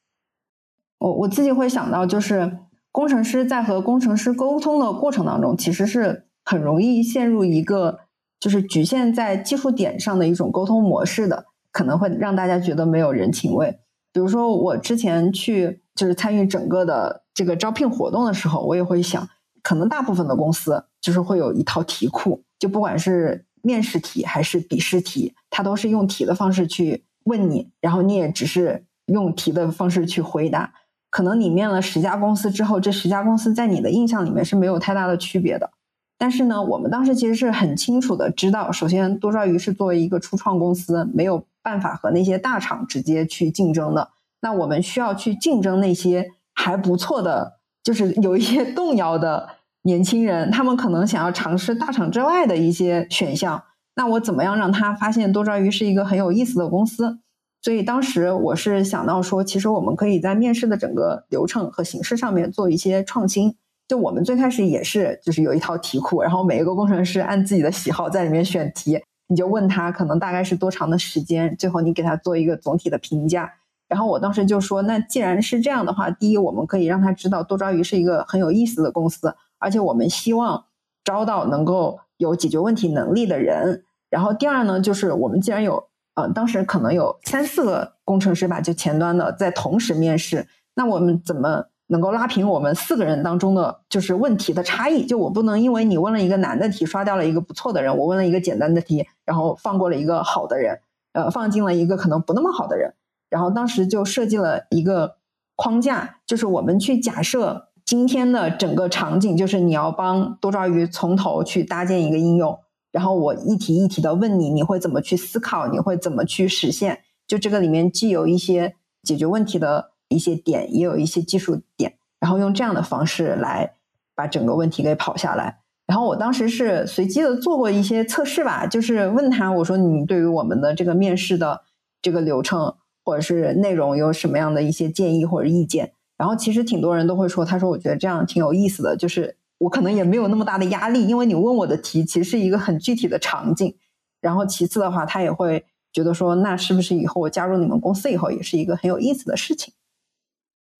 [1.05, 2.59] 我我自己会想到，就是
[2.91, 7.99] 工程师在和工程师沟通的过程当中，其实是很容易陷入一个
[8.41, 13.81] 就是局限在技术点上的一种沟通模式的，可能会让大家觉得没有人情味。
[14.15, 17.23] 比如说，我之前去就是参与整个的。
[17.35, 19.29] 这个招聘活动的时候，我也会想，
[19.61, 30.73] 可能大部分的公司就是会有一套题库，就不管是面试题还是笔试题，它都是用题的方式去问你，然后你也只是用题的方式去回答。
[31.15, 35.71] 可能你面了十家公司之后，这十家公司在你的印象里面是没有太大的区别的。
[36.19, 44.09] 但是呢，我们当时其实是很清楚的知道，首先多抓鱼是作为一个初创公司，没有办法和那些大厂直接去竞争的。
[44.41, 46.33] 那我们需要去竞争那些。
[46.57, 49.49] 还不错的，就是有一些动摇的
[49.83, 53.61] 年轻人，他们可能想要尝试大厂之外的一些选项。
[53.97, 57.19] 那我怎么样让他发现多抓鱼是一个很有意思的公司？
[57.65, 63.57] 所以当时我是想到说，其实我们可以在面试的整个流程和形式上面做一些创新。
[63.89, 73.51] 就我们最开始也是，就是有一套题库，然后每一个工程师按自己的喜好在里面选题，你就问他可能大概是多长的时间，最后你给他做一个总体的评价。
[73.89, 80.67] 然后我当时就说，那既然是这样的话，第一，我们可以让他知道多抓鱼是一个很有意思的公司，而且我们希望
[81.03, 83.85] 招到能够有解决问题能力的人。
[84.11, 95.05] 然后第二呢，就是我们既然有呃，当时可能有三四个工程师吧，就前端的在同时面试，那我们怎么能够拉平我们四个人当中的就是问题的差异？
[95.05, 100.81] 就我不能因为你问了一个难的题，刷掉了一个不错的人，我问了一个简单的题，然后放过了一个好的人，
[101.13, 102.95] 呃，放进了一个可能不那么好的人。
[103.29, 105.17] 然后当时就设计了一个
[105.57, 112.61] 框架，就是我们去假设今天的整个场景，就是你要帮多抓鱼从头去搭建一个应用。
[112.95, 115.67] 然后我一题一题的问你，你会怎么去思考？
[115.67, 117.01] 你会怎么去实现？
[117.27, 123.73] 就这个里面既有一些解决问题的一些点，也有一些技术点，然后用这样的方式来
[124.15, 125.59] 把整个问题给跑下来。
[125.89, 131.63] 然后我当时是随机的做过一些测试吧，就是问他我说你对于我们的这个面试的
[132.01, 135.93] 这个流程或者是内容有什么样的一些建议或者意见？
[136.17, 139.37] 然后其实挺多人都会说，他说我觉得这样挺有意思的，就是。
[139.59, 143.77] 我可能也没有那么大的压力，因为你问我的题其实是一个很具体的场景。
[144.21, 149.75] 然后其次的话，他也会觉得说，那是不是以后我加入你们公司以后，也是一个很有意思的事情？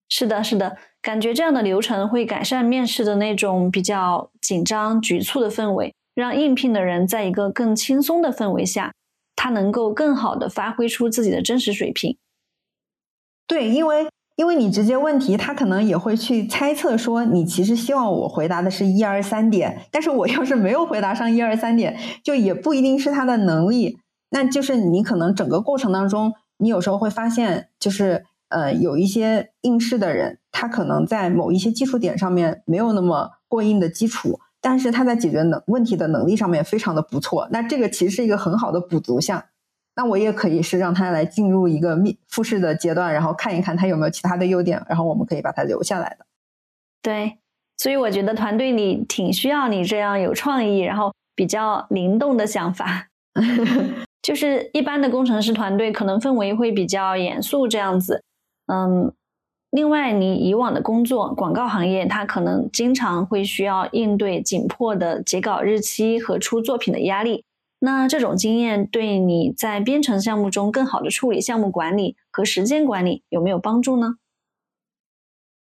[0.09, 8.93] 是的，是的，感觉这样的流程会改善面试的那种比较紧张、局促的氛围，让应聘的人在一个更轻松的氛围下，
[9.35, 12.17] 他能够更好的发挥出自己的真实水平。
[13.47, 14.07] 对，因为。
[14.35, 23.97] 因为你直接问题，他可能也会去猜测说你其实希望我回答的是一二三点，但是我要是没有回答上一二三点，就也不一定是他的能力。
[24.31, 37.47] 那就是你可能整个过程当中，你有时候会发现，就是呃有一些应试的人，他可能在某一些基础点上面没有那么过硬的基础，但是他在解决能问题的能力上面非常的不错。
[37.51, 39.41] 那这个其实是一个很好的补足项。
[39.95, 46.25] 那我也可以是让他来进入一个面复试的阶段，然后看一看他有没有其他的优点，然后我们可以把他留下来的。
[47.01, 47.37] 对，
[47.77, 53.07] 所以我觉得团队里挺需要你这样有创意，然后比较灵动的想法。
[54.21, 58.23] 就是一般的工程师团队可能氛围会比较严肃这样子。
[58.65, 59.13] 嗯，
[59.69, 67.43] 另外你以往的工作，广告行业，它可能经常会需要应对紧迫的截稿日期和出作品的压力。
[67.79, 74.15] 那这种经验对你在编程项目中更好的处理项目管理和时间管理有没有帮助呢？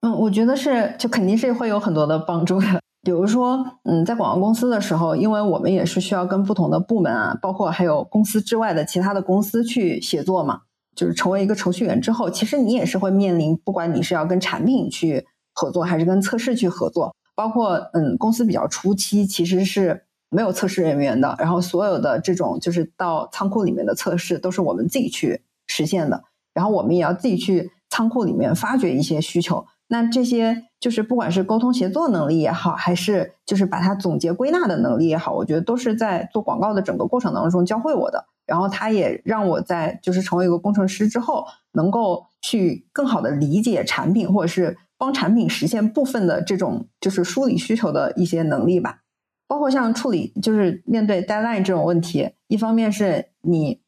[0.01, 2.81] 嗯，我觉得是，就肯定是会有很多的帮助的。
[3.01, 10.61] 比如说，嗯，在广告公司的时候，因为我们也是需要跟不同的部门啊，包括还有公司之外的其他的公司去协作嘛。
[10.95, 20.04] 就是成为一个程序员之后，其实你也是会面临，不管你是要跟产品去合作，还是跟测试去合作，包括嗯，公司比较初期，其实是。
[20.35, 29.65] 没有测试人员的，然后所有的这种就是到仓库里面的测试都是我们自己去实现的，然后我们也要自己去仓库里面发掘一些需求。
[29.87, 38.25] 那这些就是不管是沟通协作能力也好，还是就是把它总结归纳的能力也好，我觉得都是在做广告的整个过程当中教会我的。
[38.45, 48.99] 然后他也让我在就是成为一个工程师之后，能够去更好的理解产品，或者是帮产品实现部分的这种就是梳理需求的一些能力吧。
[49.47, 53.79] 包括像处理，就是面对 deadline 这种问题，一方面是你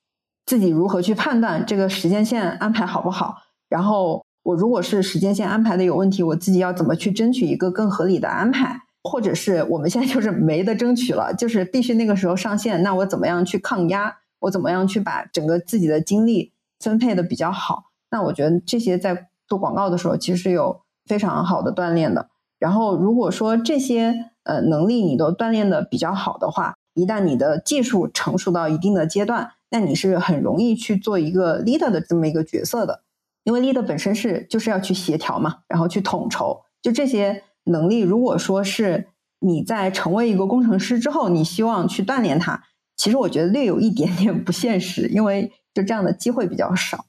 [0.45, 3.37] 自己如何去判断这个时间线安排好不好，
[3.67, 14.17] 然后我如果是时间线安排的有问题，我自己要怎么去争取一个更合理的安排，或者是我们现在就是没得争取了，就是必须那个时候上线，那我怎么样去抗压？
[14.41, 17.85] 我怎么样去把整个自己的精力分配的比较好？
[18.11, 22.29] 那我觉得这些在做广告的时候其实有非常好的锻炼的。
[22.59, 24.13] 然后如果说这些。
[24.47, 33.03] 呃，能力你都锻炼的比较好的话，一旦你的技术成熟到一定的阶段，那你是很容易去做一个 leader 的这么一个角色的。
[33.43, 39.07] 因为 leader 本身是就是要去协调嘛，然后去统筹，就这些能力，如果说是
[39.39, 42.63] 你在成为一个工程师之后，你希望去锻炼它，
[42.95, 47.05] 其实我觉得略有一点点不现实，因为就这样的机会比较少。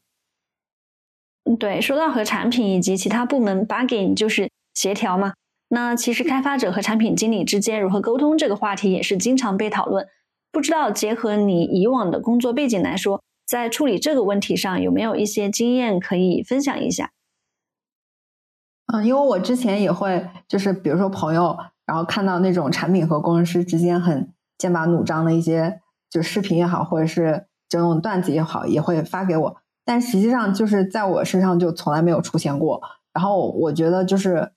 [1.59, 5.35] 对，说到和产品以及其他部门 bugging，就是协调嘛。
[5.71, 10.09] 那其实开发者和产品经理之间如何沟通这个话题也是经常被讨论。
[10.51, 17.11] 不知道结合你以往的工作背景来说，在处理这个问题上有没有一些经验可以分享一下？
[18.87, 21.55] 嗯，因为我之前也会，就是比如说朋友，
[21.85, 29.57] 然后看到那种产品和工程师之间很剑拔弩张的一些，就视频也好，或者是这种段子也好，也会发给我。
[29.85, 32.81] 但实际上就是在我身上就从来没有出现过。
[33.13, 34.51] 然后我觉得就是。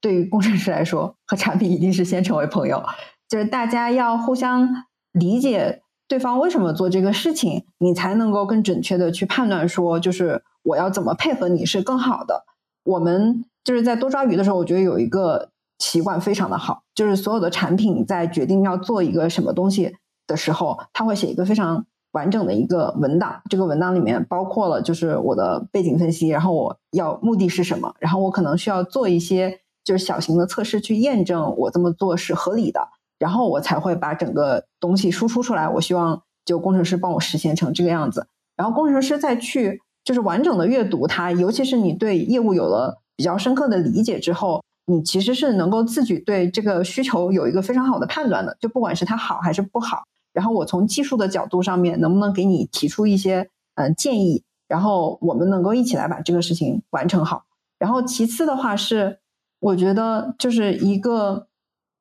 [0.00, 2.82] 对于工程师来说，和产品一定是先成为朋友，
[3.28, 4.68] 就是大家要互相
[5.12, 12.44] 理解对方为什么做这个事情，你才能够更准确的去判断说，就是我要怎么配合你是更好的。
[12.84, 32.88] 我们就是在多抓鱼的时候，我觉得有一个习惯非常的好，就是所有的产品在决定要做一个什么东西的时候，他会写一个非常完整的一个文档，这个文档里面包括了就是我的背景分析，然后我要目的是什么，然后我可能需要做一些就是小型的测试去验证我这么做是合理的，
[33.20, 35.68] 然后我才会把整个东西输出出来。
[35.68, 38.26] 我希望就工程师帮我实现成这个样子，
[38.56, 50.02] 然后工程师再去就是完整的阅读它，尤其是你对业务有了比较深刻的理解之后，你其实是能够自己对这个需求有一个非常好的判断的，就不管是它好还是不好。
[50.32, 54.42] 然后我从技术的角度上面，能不能给你提出一些嗯建议？
[54.68, 57.44] 然后我们能够一起来把这个事情完成好。
[57.78, 59.20] 然后其次的话是，
[59.66, 61.48] 我觉得就是一个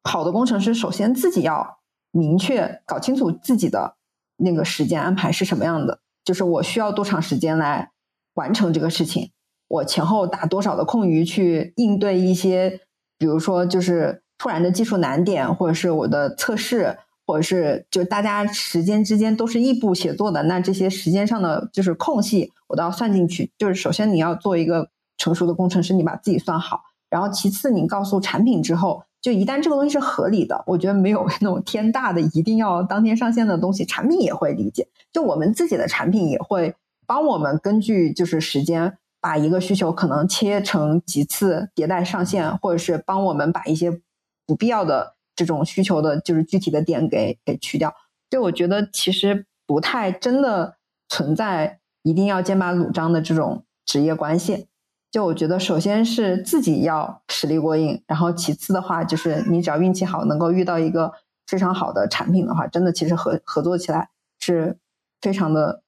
[0.03, 1.79] 好的工程师，首先自己要
[2.11, 3.95] 明确搞清楚自己的
[4.37, 7.91] 那个时间安排是什么样的，就是我需要多长时间来
[8.35, 9.31] 完成这个事情，
[9.67, 12.81] 我前后打多少的空余去应对一些，
[13.17, 16.99] 比如说就是突然的技术难点，或者是我的测试。
[17.27, 23.51] 或者是就大家时间之间都是异步写作的，那这些时间上的就是空隙，我都要算进去。
[23.57, 26.81] 就是首先你要做一个成熟的工程师，你把自己算好，
[27.15, 34.89] 然后其次你告诉产品之后，就一旦这个东西是合理的，我觉得没有那种天大的一定要当天上线的东西，产品也会理解。
[35.13, 36.75] 就我们自己的产品也会
[37.07, 44.01] 帮我们根据就是时间把一个需求可能切成几次迭代上线，或者是帮我们把一些
[44.45, 45.15] 不必要的。
[45.37, 47.93] 这种需求的就是具体的点给给去掉，
[48.29, 50.77] 就我觉得其实不太真的
[51.09, 54.67] 存在一定要剑拔弩张的这种职业关系。
[55.15, 61.09] 就我觉得首先是自己要实力过硬，然后其次的话就是你只要运气好，能够遇到一个
[61.47, 64.09] 非常好的产品的话，真的其实合合作起来
[64.41, 64.77] 是
[65.21, 65.83] 非常的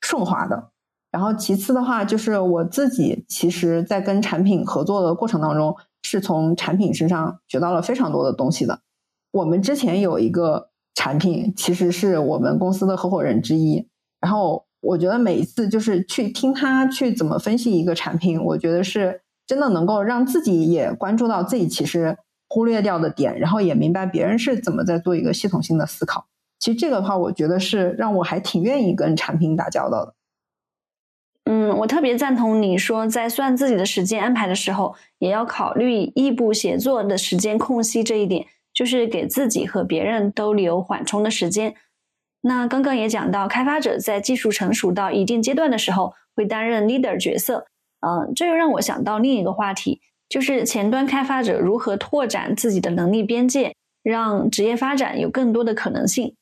[0.00, 0.70] 顺滑的。
[1.10, 5.76] 然后其次的话就是我自己其实在跟产品合作的过程当中。
[6.04, 8.80] 是从产品身上学到了非常多的东西的。
[9.30, 13.88] 我们之前有一个产品，其实是我们公司的合伙人之一。
[14.20, 22.18] 然后我觉得每一次就是去听他去怎么分析一个产品，我觉得是真的能够让自己也关注到自己其实
[22.48, 26.26] 忽略掉的点，然后也明白别人是怎么在做一个系统性的思考。
[26.58, 30.14] 其实这个的话，我觉得是让我还挺愿意跟产品打交道的。
[31.44, 41.74] 嗯，我特别赞同你说，在算自己的时间安排的时候，也要考虑异步写作的时间空隙这一点，就是给自己和别人都留缓冲的时间。
[42.42, 47.66] 那刚刚也讲到，开发者在技术成熟到一定阶段的时候，会担任 leader 角色。
[48.00, 56.34] 嗯，这又让我想到另一个话题，就是前端开发者如何拓展自己的能力边界，让职业发展有更多的可能性。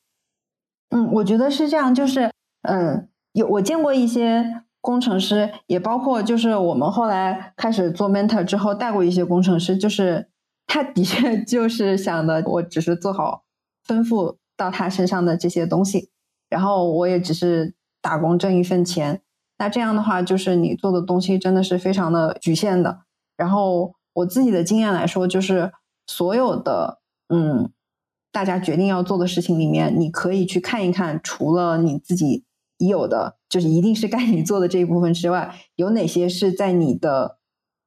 [0.90, 2.30] 嗯，我觉得是这样，就是
[2.62, 4.62] 嗯，有我见过一些。
[4.82, 10.26] 工程师也包括，就是我们后来开始做 mentor 之后带过一些工程师，就是
[10.66, 13.42] 他的确 就是想的，我只是做好
[13.86, 16.10] 吩咐到他身上的这些东西，
[16.50, 19.22] 然后我也只是打工挣一份钱。
[19.56, 23.00] 那这样的话，就是你做的东西真的是非常的局限的。
[23.38, 25.72] 然后我自己的经验来说，就是
[26.06, 27.00] 所有的
[27.30, 27.70] 嗯，
[28.30, 32.44] 大家决定要做的事情里面，你可以去看一看，除了你自己。
[32.82, 37.36] 已有的就是一定是该你做的这一部分之外，有哪些是在你的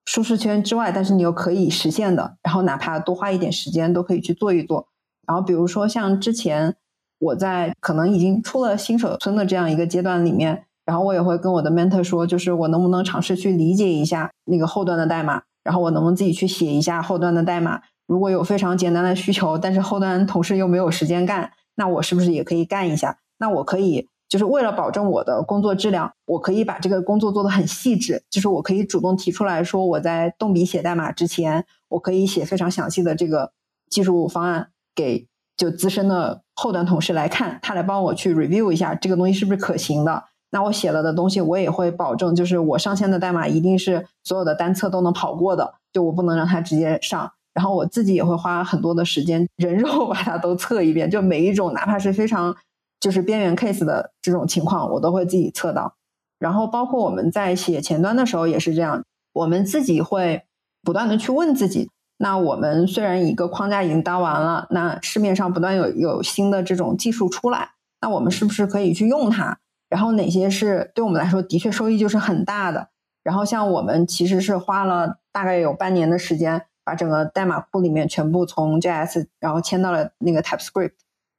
[0.06, 2.38] 舒适圈之外，但是你又可以实现的？
[2.44, 4.90] 然后哪怕多花一点时间都可以去做一做。
[5.28, 6.76] 然后比如说像之前
[7.20, 17.82] 我在可能已经出了新手村的这样一个阶段里面，然后我也会跟我的 mentor 说，就是我能不能尝试去理解一下那个后端的代码，然后我能不能自己去写一下后端的代码？
[18.06, 23.18] 如果有非常简单的需求，但是后端同事又没有时间干，那我是不是也可以干一下？
[23.38, 24.10] 那我可以。
[24.30, 28.24] 就是为了保证我的工作质量，我可以把这个工作做得很细致。
[28.32, 33.52] 就是我可以主动提出来说，我在动笔写代码之前，我可以写非常详细的这个
[33.92, 35.28] 技术方案给
[35.58, 40.24] 就资深的后端同事来看，他来帮我去 review 一下这个东西是不是可行的。
[40.52, 47.32] 那我写了的东西，我也会保证，就是我上线的代码一定是所有的单测都能跑过的，就我不能让它直接上。
[47.54, 52.56] 然后我自己也会花很多的时间人肉 把它都测一遍，就每一种哪怕是非常。
[53.00, 55.94] 就是边缘 case 的这种情况，我都会自己测到。
[56.40, 60.44] 然后包括我们在写前端的时候也是这样，我们自己会
[60.82, 61.90] 不断的去问自己：
[62.24, 69.60] 那我们虽然一个框架已经搭完了，那市面上不断有有新的这种技术出来，那我们是不是可以去用它？
[69.90, 72.88] 然后哪些是对我们来说的确收益就是很大的？
[73.26, 80.94] 然后像我们其实是花了大概有半年的时间，把整个代码库里面全部从 JS 然后迁到了那个 TypeScript。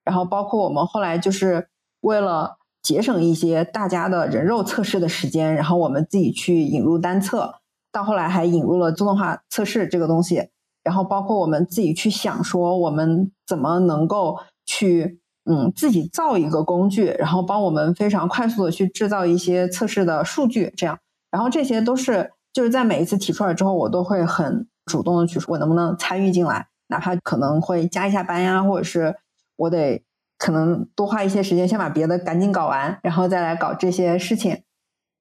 [0.05, 1.69] 然后包括我们后来就是
[2.03, 7.55] 为了节省一些大家的人肉测试的时间，然后我们自己去引入单测，
[7.91, 10.51] 到后来还引入了自动化测试这个东西。
[10.85, 20.99] 然后包括我们自己去想说，我们怎么能够去嗯自己造一个工具，然后帮我们非常快速的去制造一些测试的数据，这样，
[21.31, 29.17] 然后这些都是就是在每一次提出来之后，我都会很主动的去说，我能不能参与进来，哪怕可能会加一下班呀，或者是
[29.57, 30.05] 我得
[30.39, 34.63] 可能多花一些时间，先把别的赶紧搞完，然后再来搞这些事情。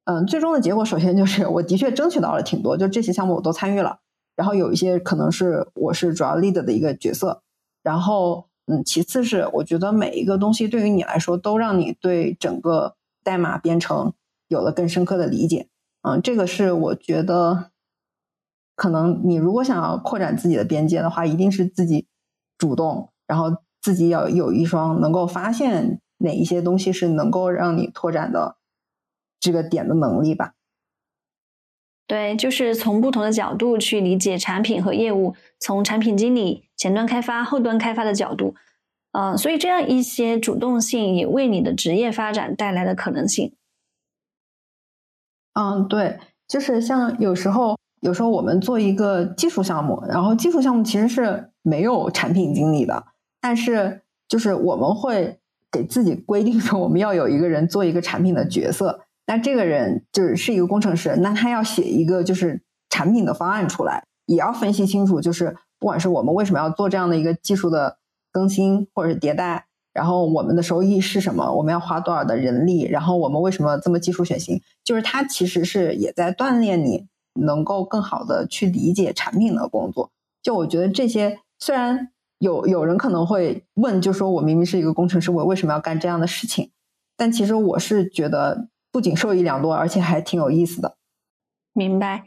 [0.06, 4.00] 嗯，最终的结果，首先就是我的确争取到了挺多，就这些项目我都参与了。
[4.36, 7.42] 然后有一些可能是我是主要 lead 的一个角色。
[7.82, 14.14] 然后，嗯，其次是我觉得每一个东西对于你来说，都让你对整个代码编程
[14.48, 15.68] 有了更深刻的理解。
[16.02, 17.72] 嗯，这个是我觉得，
[18.76, 22.08] 可能你如果想要扩展自己的边界的话，一定是自己
[22.58, 28.58] 主动，然后自己要有一双能够发现哪一些东西是能够让你拓展的。
[29.40, 30.54] 这个点的能力吧，
[32.06, 38.56] 对，就是从不同的角度去理解产品和业务，从产品经理、前端开发、后端开发的角度，
[39.14, 43.56] 呃，所以这样一些主动性也为你的职业发展带来了可能性。
[45.54, 53.06] 嗯，对，就是像有时候，有时候我们做一个技术项目，然后技术项目其实是没有产品经理的，
[53.40, 55.40] 但是就是我们会
[55.72, 59.06] 给自己规定说，我们要有一个人做一个产品的角色。
[59.26, 67.98] 那这个人就是是一个工程师，那他要写一个就是产品的方案出来，也要分析清楚，就是不管是我们为什么要做这样的一个技术的
[68.34, 80.12] 更新或者是迭代，然后我们的收益是什么，我们要花多少的人力，然后我们为什么这么技术选型，就是他其实是也在锻炼你能够更好的去理解产品的工作。
[80.42, 82.10] 就我觉得这些虽然
[82.40, 86.72] 有有人可能会问，就说我明明是一个工程师，我为什么要干这样的事情？
[87.16, 88.68] 但其实我是觉得。
[88.94, 90.96] 不仅受益良多，而且还挺有意思的。
[91.74, 92.26] 明白。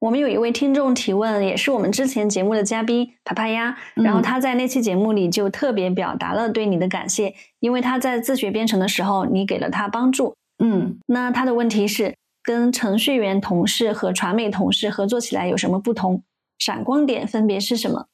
[0.00, 10.34] 我们有一位听众提问，也是我们之前节目的嘉宾帕帕鸭，然后他在那期节目里就特别表达了对你的感谢，因为他在自学编程的时候，你给了他帮助。
[10.62, 16.22] 嗯，那他的问题是，跟程序员同事和传媒同事合作起来有什么不同？
[16.58, 18.08] 闪光点分别是什么？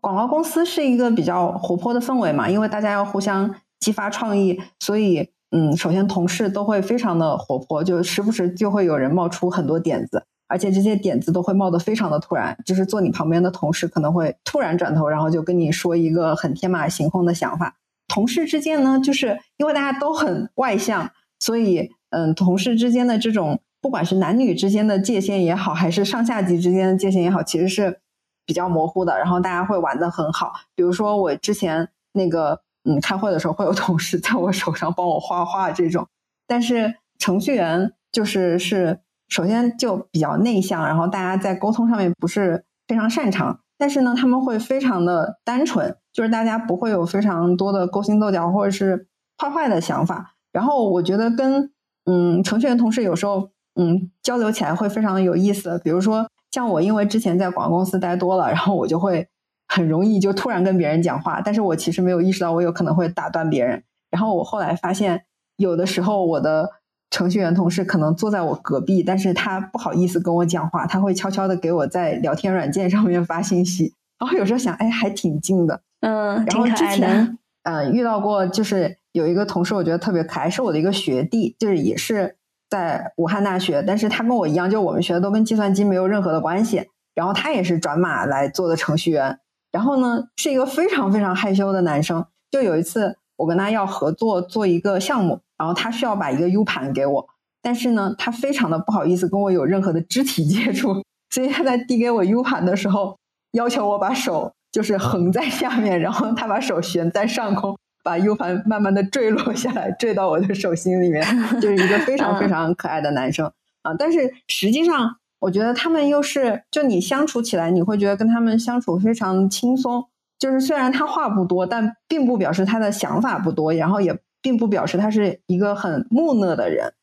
[0.00, 5.30] 广告公司是一个比较活泼的氛围嘛，因为大家要互相激发创意，所以。
[5.54, 12.56] 嗯，首先同事都会非常的活泼，就时不时就会有人冒出很多点子，而且这些点子都会冒得非常的突然。
[12.64, 17.76] 就是坐你旁边的同事可能会突然转头，然后就跟你说一个很天马行空的想法。
[18.08, 28.00] 同事之间呢，就是因为大家都很外向，所以嗯，同事之间的这种不管是男女之间的界限也好，还是上下级之间的界限也好，其实是
[28.46, 29.18] 比较模糊的。
[29.18, 30.54] 然后大家会玩的很好。
[30.74, 32.62] 比如说我之前那个。
[32.84, 36.08] 嗯，开会的时候会有同事在我手上帮我画画这种，
[36.48, 49.06] 但是程序员就是是首先就比较内向，然后大家在沟通上面不是非常擅长，但是呢他们会非常的单纯，就是大家不会有非常多的勾心斗角或者是
[49.40, 50.34] 坏坏的想法。
[50.52, 51.70] 然后我觉得跟
[52.04, 59.28] 嗯程序员同事有时候嗯交流起来会非常有意思，比如说像我因为之前在广告公司待多了，然后我就会。
[59.74, 63.82] 很容易就突然跟别人讲话，但是我其实没有意识到我有可能会打断别人。
[64.10, 65.22] 然后我后来发现，
[65.56, 66.68] 有的时候我的
[67.10, 73.94] 程序员同事可能坐在我隔壁，但是他不好意思跟我讲话，他会悄悄的给我在聊天软件上面发信息。
[74.18, 76.44] 然后有时候想，哎，还挺近的，嗯。
[76.44, 82.36] 然后之前，嗯，遇到过就是有一个同事，我觉得特别可爱，是我的一个学弟，就是也是
[82.68, 86.88] 在武汉大学，但是他跟我一样，就我们学的都跟计算机没有任何的关系。
[87.14, 89.38] 然后他也是转码来做的程序员。
[89.72, 92.24] 然后呢，是一个非常非常害羞的男生。
[92.50, 97.26] 就有一次，我跟他要合作做一个项目，然后他需要把一个 U 盘给我，
[97.62, 103.16] 但是呢，他非常的不好意思跟我有任何的肢体接触，所以他在递给我 U 盘的时候，
[103.52, 111.24] 要求我把手就是横在下面，然后他把手悬在上空，把 U 盘慢慢的坠落下来，坠到我的手心里面，
[111.58, 113.50] 就是一个非常非常可爱的男生
[113.80, 113.94] 啊。
[113.98, 115.16] 但是实际上。
[115.42, 120.08] 我觉得他们又是，就你相处起来，你会觉得跟他们相处非常轻松。
[120.38, 126.94] 就是虽然他话不多，但并不表示他的想法不多，然后也并不表示他是一个很木讷的人。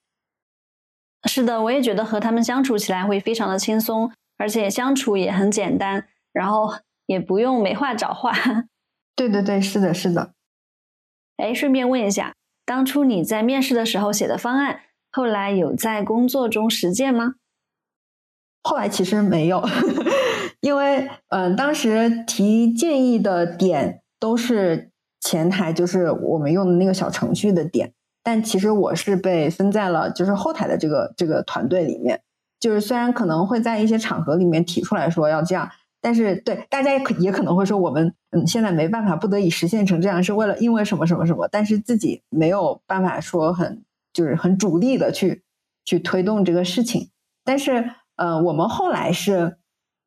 [1.27, 6.73] 是的，我也觉得和他们相处起来会非常的轻松，而且相处也很简单，然后
[7.07, 8.31] 也不用没话找话。
[9.17, 10.31] 对对对，是的，是的。
[11.35, 12.33] 哎，顺便问一下，
[12.65, 14.79] 当初你在面试的时候写的方案，
[15.11, 17.35] 后来有在工作中实践吗？
[18.63, 19.63] 后来其实没有，
[20.61, 24.91] 因为嗯，当时提建议的点都是
[25.21, 27.93] 前台，就是我们用的那个小程序的点。
[28.21, 32.21] 但其实我是被分在了就是后台的这个这个团队里面。
[32.59, 35.69] 就是虽然可能会在一些场合里面提出来说要这样，
[36.01, 43.81] 但是对大家也可也可能会说，我们嗯现在没办法不得已实现成这样，是为了因为什么什么什么，但是自己没有办法说很
[44.11, 45.43] 就是很主力的去
[45.85, 47.09] 去推动这个事情。
[47.45, 47.89] 但是
[48.19, 49.59] 呃，我们后来是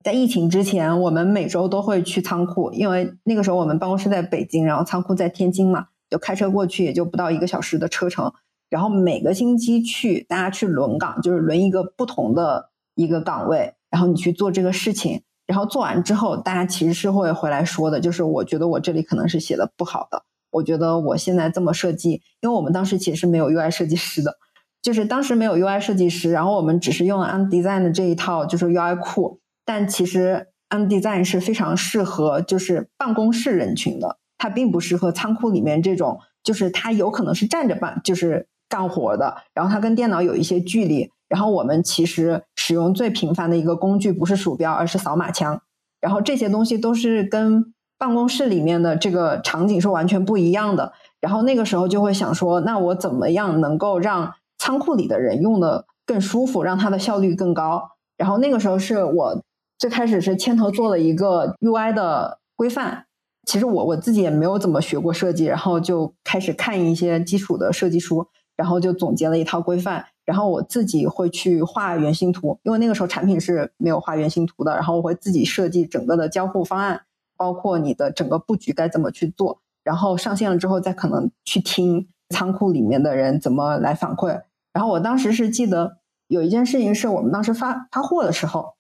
[0.04, 8.30] 在疫情之前，我们每周都会去仓库，因为那个时候我们办公室在北京，然后仓库在天津嘛，就开车过去也就不到一个小时的车程。
[8.68, 15.22] 然后每个星期去，大家去轮岗，就是轮一个不同的一个岗位，然后你去做这个事情。
[15.46, 24.36] 然后做完之后，大家其实是会回来说的，就是我觉得我这里可能是写的不好的，我觉得我现在这么设计，因为我们当时其实是没有 UI 设计师的，
[24.82, 41.10] 就是当时没有 UI 设计师，然后我们只是用了 Undesign 的这一套就是 UI 库，但其实 Undesign 是非常适合就是办公室人群的，它并不适合仓库里面这种，就是它有可能是站着办，就是干活的，然后它跟电脑有一些距离。
[41.28, 45.62] 然后我们其实使用最频繁的一个工具不是鼠标，而是扫码枪。
[46.00, 50.92] 然后这些东西都是跟办公室里面的这个场景是完全不一样的。
[51.20, 57.82] 然后那个时候就会想说，那我怎么样能够让仓库里的人用的更舒服，让它的效率更高？
[58.16, 59.42] 然后那个时候是我
[59.76, 63.06] 最开始是牵头做了一个 UI 的规范。
[63.44, 70.06] 其实我我自己也没有怎么学过设计，然后就开始看一些基础的设计书，然后就总结了一套规范。
[70.24, 74.76] 然后我自己会去画原型图，因为那个时候产品是没有画原型图的。
[74.76, 77.00] 然后我会自己设计整个的交互方案，
[77.36, 79.58] 包括你的整个布局该怎么去做。
[79.82, 84.40] 然后上线了之后，再可能去听仓库里面的人怎么来反馈。
[84.72, 88.74] 然后我当时是记得有一件事情，是我们当时发发货的时候，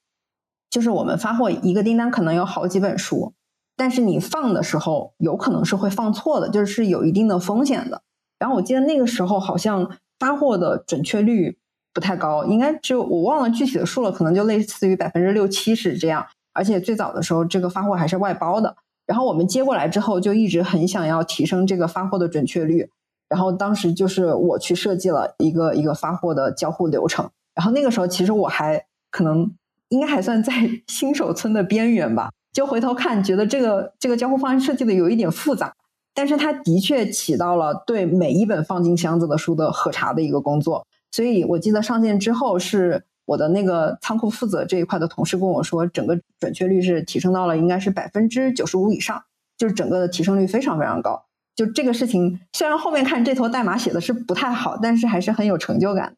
[0.70, 3.34] 就是我们发货一个订单可能有好几本书，
[3.76, 8.02] 但是你放的时候有可能是会放错的，就是有一定的风险的。
[8.38, 9.98] 然后我记得那个时候好像。
[10.18, 11.58] 发货的准确率
[11.92, 16.24] 不太高，应该只有我忘了具体的数了，可能就类似于百分之六七十这样。
[16.52, 18.76] 而且最早的时候，这个发货还是外包的。
[19.04, 22.88] 然后我们接过来之后，就一直很想要提升这个发货的准确率。
[23.32, 27.30] 然后当时就是我去设计了一个一个发货的交互流程。
[27.54, 29.50] 然后那个时候其实我还可能
[29.88, 30.52] 应该还算在
[30.86, 32.30] 新手村的边缘吧。
[32.52, 35.72] 就回头看，觉得这个这个交互方案设计的有一点复杂。
[36.12, 49.22] 但是它的确起到了对每一本放进箱子的书的核查的一个工作，所以我记得上线之后，是我的那个仓库负责这一块的同事跟我说，整个准确率是提升到了应该是百分之九十五以上，
[49.56, 51.24] 就是整个的提升率非常非常高。
[51.54, 56.16] 就这个事情，虽然后面看这坨代码写的是不太好，但是还是很有成就感。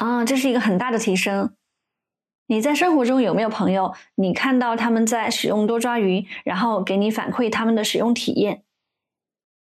[0.00, 1.52] 啊，这是一个很大的提升。
[2.48, 3.94] 你在生活中有没有朋友？
[4.16, 8.62] 你看到他们在使用多抓鱼，然后给你反馈他们的使用体验？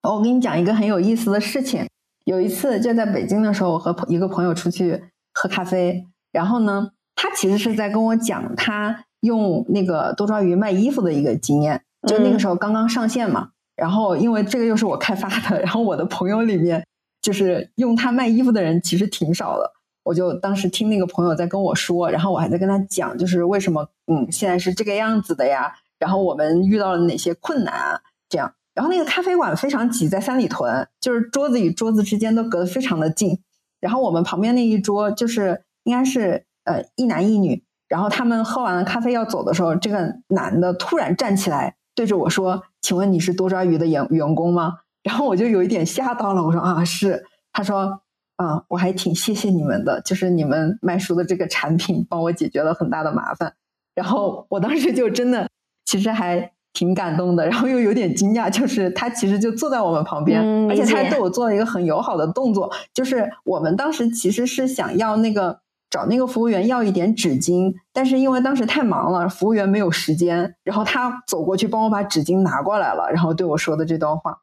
[0.02, 1.88] 我给你讲一个很有意思的事情。
[2.24, 11.82] 有一次就在北京的时候，我和一个朋友出去喝咖啡，然后呢，他其实是在跟我讲他用那个多抓鱼卖衣服的一个经验。
[12.06, 16.84] 就那个时候刚刚上线嘛，然后因为这个又是我开发的，然后我的朋友里面
[17.20, 19.72] 就是用它卖衣服的人其实挺少的。
[20.02, 25.74] 我就当时听那个朋友在跟我说，然后我还在跟他讲，就是为什么嗯现在是这个样子的呀？
[25.98, 28.00] 然后我们遇到了哪些困难啊？
[28.28, 33.40] 这样，然后那个咖啡馆非常挤，在三里屯，就是桌子与桌子之间都隔得非常的近。
[33.80, 48.02] 然后我们旁边那一桌就是应该是呃一男一女，然后他们喝完了咖啡要走的时候，这个男的突然站起来对着我说：“请问你是多抓鱼的员员工吗？” 然后我就有一点吓到了，我说：“啊是。”他说。
[48.36, 53.54] 啊，我还挺谢谢你们的，就是你们卖书的这个产品帮我解决了很大的麻烦。
[53.94, 55.48] 然后我当时就真的
[55.86, 65.60] 其实还挺感动的，然后又有点惊讶，就是他其实就坐在我们旁边，而且他还对我做了一个很友好的动作，就是我们当时其实是想要那个
[65.96, 74.42] 找那个服务员要一点纸巾，但是因为当时太忙了，服务员没有时间，然后他走过去帮我把纸巾拿过来了，然后对我说的这段话，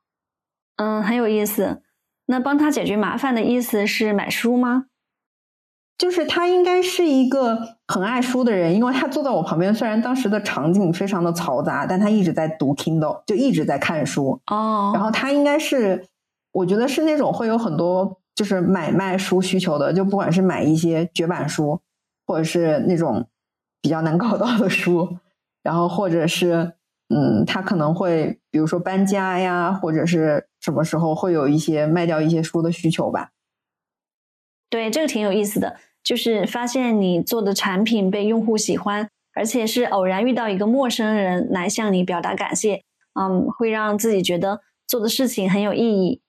[0.78, 1.84] 嗯，很有意思。
[2.26, 4.86] 那帮他解决麻烦的意思是买书吗？
[5.96, 14.42] 就是他应该是一个很爱书的人，因为他坐在我旁边，虽然当时的场景非常的嘈杂，但他一直在读 Kindle，就一直在看书。
[14.48, 16.08] 哦，然后他应该是，
[16.52, 21.82] 我觉得是那种会有很多就是买卖书需求的，就不管是买一些绝版书，
[22.26, 23.28] 或者是那种
[23.82, 25.18] 比较难搞到的书，
[25.62, 26.74] 然后或者是。
[27.10, 33.30] 嗯，他可能会比如说搬家呀，或者是什么时候会有一些卖掉一些书的需求吧。
[34.68, 42.82] 对，这个挺有意思的，就是发现你做的产品被用户喜欢，而且是偶然遇到一个陌生人来向你表达感谢，
[43.20, 46.22] 嗯，会让自己觉得做的事情很有意义。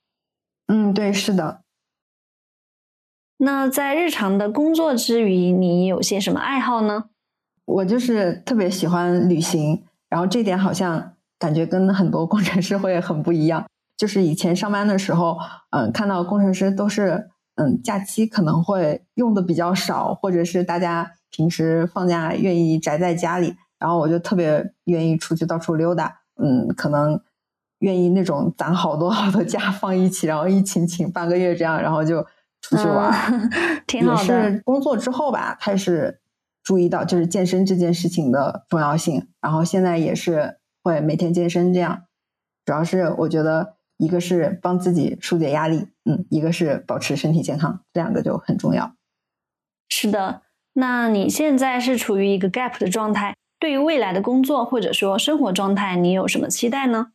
[0.67, 1.64] 嗯，对，是的。
[3.39, 7.05] 那在日常的工作之余，你有些什么爱好呢？
[7.67, 13.65] 我就是特别喜欢旅行，然后这点好像感觉跟很多工程师会很不一样。
[13.97, 15.39] 就是以前上班的时候，
[15.71, 27.21] 嗯，看到工程师都是，嗯，假期可能会用的比较少，或者是大家平时放假愿意宅在家里，然后我就特别愿意出去到处溜达，嗯，可能
[27.79, 32.27] 愿意那种攒好多好多 假放一起，然后一请请半个月这样，然后就
[32.69, 33.51] 出去玩，
[33.87, 34.53] 挺好的。
[34.53, 36.21] 是工作之后吧，开始
[36.63, 42.05] 注意到就是健身这件事情的重要性，然后现在也是会每天健身这样，
[42.65, 43.77] 主要是我觉得。
[43.97, 48.97] 一个是帮自己疏解压力，嗯，一个是保持身体健康，这两个就很重要。
[49.89, 50.43] 是的，
[50.73, 57.13] 那你现在是处于一个 gap 的状态，对于未来的工作或者说生活状态，你有什么期待呢？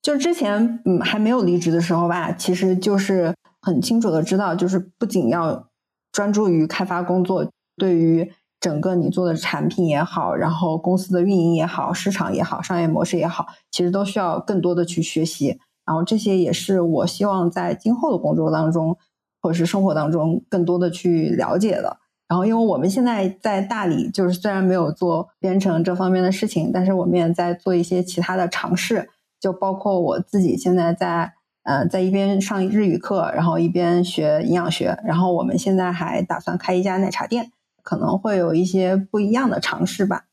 [0.00, 3.34] 就之前嗯还没有离职的时候吧，其实就是
[3.64, 5.68] 很清楚的知道，就是不仅要
[6.12, 8.32] 专注于开发工作，对于。
[8.60, 15.58] 整个你做的产品也好，然后公司的运营也好，市场也好，商业模式也好，其实都需要更多的去学习。
[15.84, 18.96] 然后这些也是我希望在今后的工作当中，
[19.42, 21.98] 或者是生活当中更多的去了解的。
[22.26, 31.34] 然后因为我们现在在大理，就是虽然没有做编程这方面的事情，但是我们也在做一些其他的尝试，就包括我自己现在在
[31.64, 37.50] 呃在一边上日语课，然后一边学营养学，然后我们现在还打算开一家奶茶店。
[37.82, 40.24] 可能会有一些不一样的尝试吧。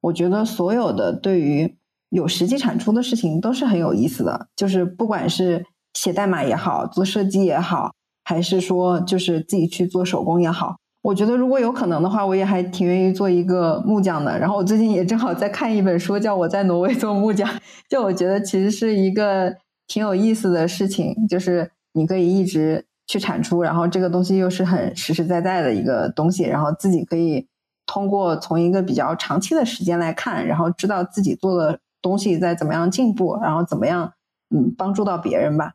[0.00, 1.76] 我觉得所有的对于
[2.08, 4.48] 有实际产出的事情都是很有意思的。
[4.56, 5.64] 就是不管是
[5.94, 7.92] 写代码也好，做设计也好，
[8.24, 14.36] 还是说就是自己去做手工也好，我觉得如果有可能的话，我也还挺愿意做一个木匠的。
[14.36, 17.48] 然后我最近也正好在看一本书，叫我在挪威做木匠。
[17.88, 19.54] 就我觉得其实是一个
[19.90, 22.86] 挺有意思的事情，就是你可以一直。
[23.06, 27.48] 去产出，然后这个东西又是很实实在在的一个东西，然后自己可以
[27.84, 34.12] 通过从一个比较长期的时间来看，然后知道自己做的东西在怎么样进步，然后怎么样
[34.54, 35.72] 嗯帮助到别人吧。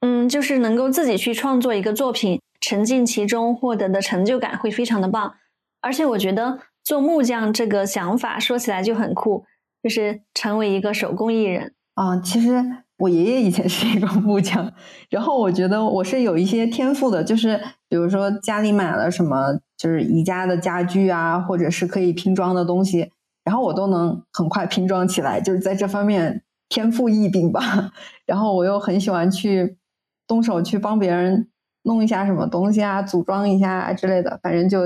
[0.00, 5.34] 嗯，就是能够自己去创作一个作品，沉浸其中获得的成就感会非常的棒。
[5.82, 9.44] 而且我觉得做木匠这个想法说起来就很酷，
[9.82, 12.64] 就是成为一个手工艺人啊，其实。
[13.00, 14.70] 我爷爷以前是一个 木匠，
[15.08, 23.10] 然后我觉得我是有一些天赋的，就是比如说家里买了什么就是宜家的家具啊，或者是可以拼装的东西，
[23.42, 27.92] 然后我都能很快拼装起来，就是在这方面天赋异禀吧。
[28.26, 29.78] 然后我又很喜欢去
[30.26, 31.48] 动手去帮别人
[31.84, 34.80] 弄一下什么东西啊，组装一下啊之类的，反正就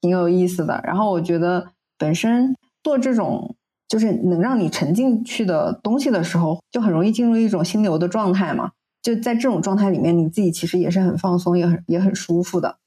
[0.00, 0.80] 挺有意思的。
[0.84, 3.54] 然后我觉得本身做这种。
[3.92, 8.70] 就是能让你沉进去的东西的时候，就很容易进入一种心流的状态嘛。
[9.02, 12.78] 就在这种状态里面，你自己其实也是很放松，也很也很舒服的。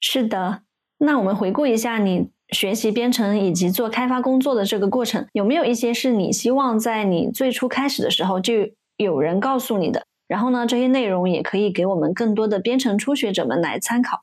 [0.00, 0.62] 是的，
[0.98, 8.54] 那我们回顾一下你学习编程以及做开发工作的这个过程，有没有一些是你希望在你最初开始的时候就
[8.96, 10.04] 有人告诉你的？
[10.26, 14.22] 然后呢，这些内容也可以给我们更多的编程初学者们来参考。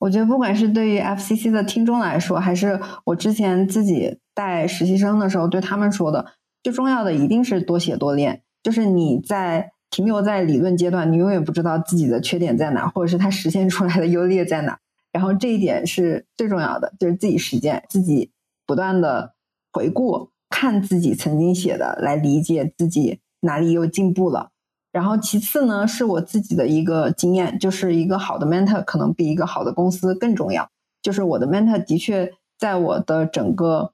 [0.00, 6.24] 我觉得，不管是对于 FCC 的听众来说，还是我之前自己带实习生的时候对他们说的，
[6.62, 8.42] 最重要的一定是多写多练。
[8.62, 14.78] 就是你在停留在理论阶段，你永远不知道自己的缺点在哪，或者是它实现出来的优劣在哪。
[15.12, 18.30] 然后这一点是最重要的，就是自己实践，自己
[18.66, 19.34] 不断的
[19.70, 24.50] 回顾，看自己曾经写的，来理解自己哪里又进步了。
[24.92, 30.68] 然后其次呢，是我自己的一个经验，就是一个好的 mentor 可能比一个好的公司更重要。
[31.00, 33.92] 就是我的 mentor 的确在我的整个，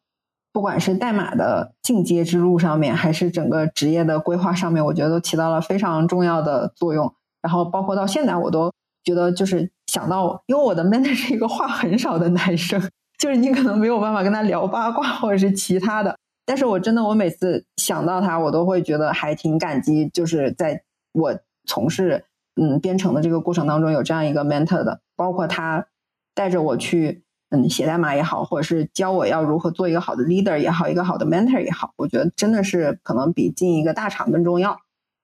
[0.54, 7.12] 不管是代码的进阶之路上面，还是整个职业的规划上面，我觉得都起到了非常重要的作用。
[7.42, 8.72] 然后包括到现在，我都
[9.04, 12.80] 觉得就是想到，因为我的 mentor 是一个话很少的男生，
[13.18, 16.16] 就是你可能没有办法跟他聊八卦或者是其他的。
[16.46, 20.82] 但是我真的，我每次想到他，我都会觉得还挺感激，就是在。
[21.16, 25.86] 我从事嗯编程的这个过程当中，有这样一个 mentor 的，包括他
[26.34, 34.76] 带着我去嗯写代码也好，或者是教我要如何做一个好的 leader 也好，一个好的 mentor 也好，我觉得真的是可能比进一个大厂更重要。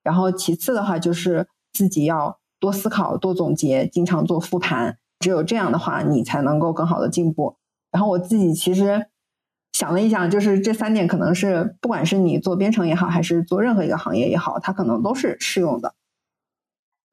[0.03, 7.57] 然后其次的话，就是自己要多思考、多总结，经常做复盘，只有这样的话，你才能够更好的进步。
[7.91, 9.07] 然后我自己其实
[9.83, 15.93] 想了一想，就是这三点可能是不管是你做编程也好，还是做任何一个行业也好，它可能都是适用的。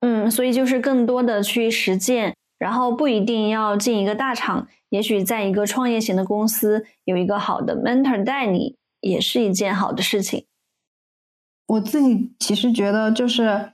[0.01, 10.45] 嗯，所以就是更多的去实践，然后不一定要进一个大厂，也许在一个创业型的公司有一个好的 mentor 带你，也是一件好的事情。
[11.65, 13.71] 我自己其实觉得，就是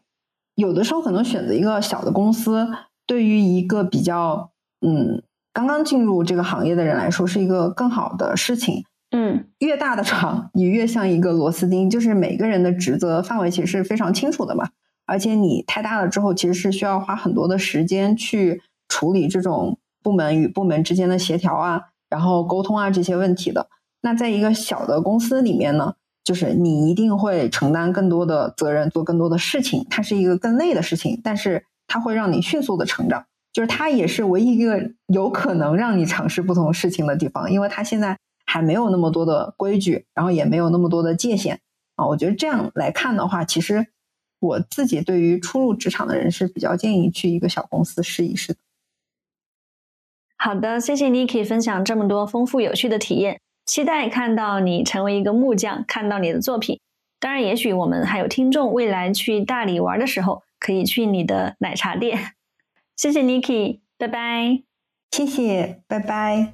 [0.56, 2.70] 有的时候可能选择一个小的公司，
[3.06, 5.22] 对于一个比较嗯，
[5.56, 8.84] 刚刚进入这个行业的人来说是一个更好的事情。
[9.12, 14.68] 嗯，越大的厂，你越像一个螺丝钉，就是每个人的职责范围其实是非常清楚的嘛。
[15.06, 23.70] 而且你太大了之后，其实是需要花很多的时间去处理这种部门与部门之间的协调啊，然后沟通啊这些问题的。
[24.02, 25.94] 那在一个小的公司里面呢，
[26.26, 33.26] 就是你一定会承担更多的责任，做更多的事情，它是一个更累的事情，但是它会让你迅速的成长。
[33.56, 41.62] 就是它也是唯一一个有可能让你尝试不同事情的地方，因为它现在还没有那么多的规矩，然后也没有那么多的界限
[41.96, 42.06] 啊。
[42.06, 43.88] 我觉得这样来看的话，其实
[44.42, 48.60] 我自己对于初入职场的人是比较建议去一个小公司试一试的。
[50.36, 56.82] 好的，谢谢 Niki 分享这么多丰富有趣的体验，期待看到你成为一个木匠，看到你的作品。
[57.22, 62.35] 当然，也许我们还有听众未来去大理玩的时候，可以去你的奶茶店。
[62.96, 64.62] 谢谢 Niki，拜拜。
[65.12, 66.52] 谢谢，拜拜。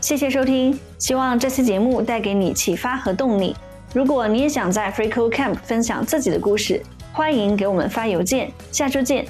[0.00, 3.54] 谢谢收听，希望这期节目带给你启发和动力。
[3.94, 8.50] 如果你也想在 FreeCodeCamp 分享自己的故事，欢迎给我们发邮件。
[8.70, 9.26] 下周见。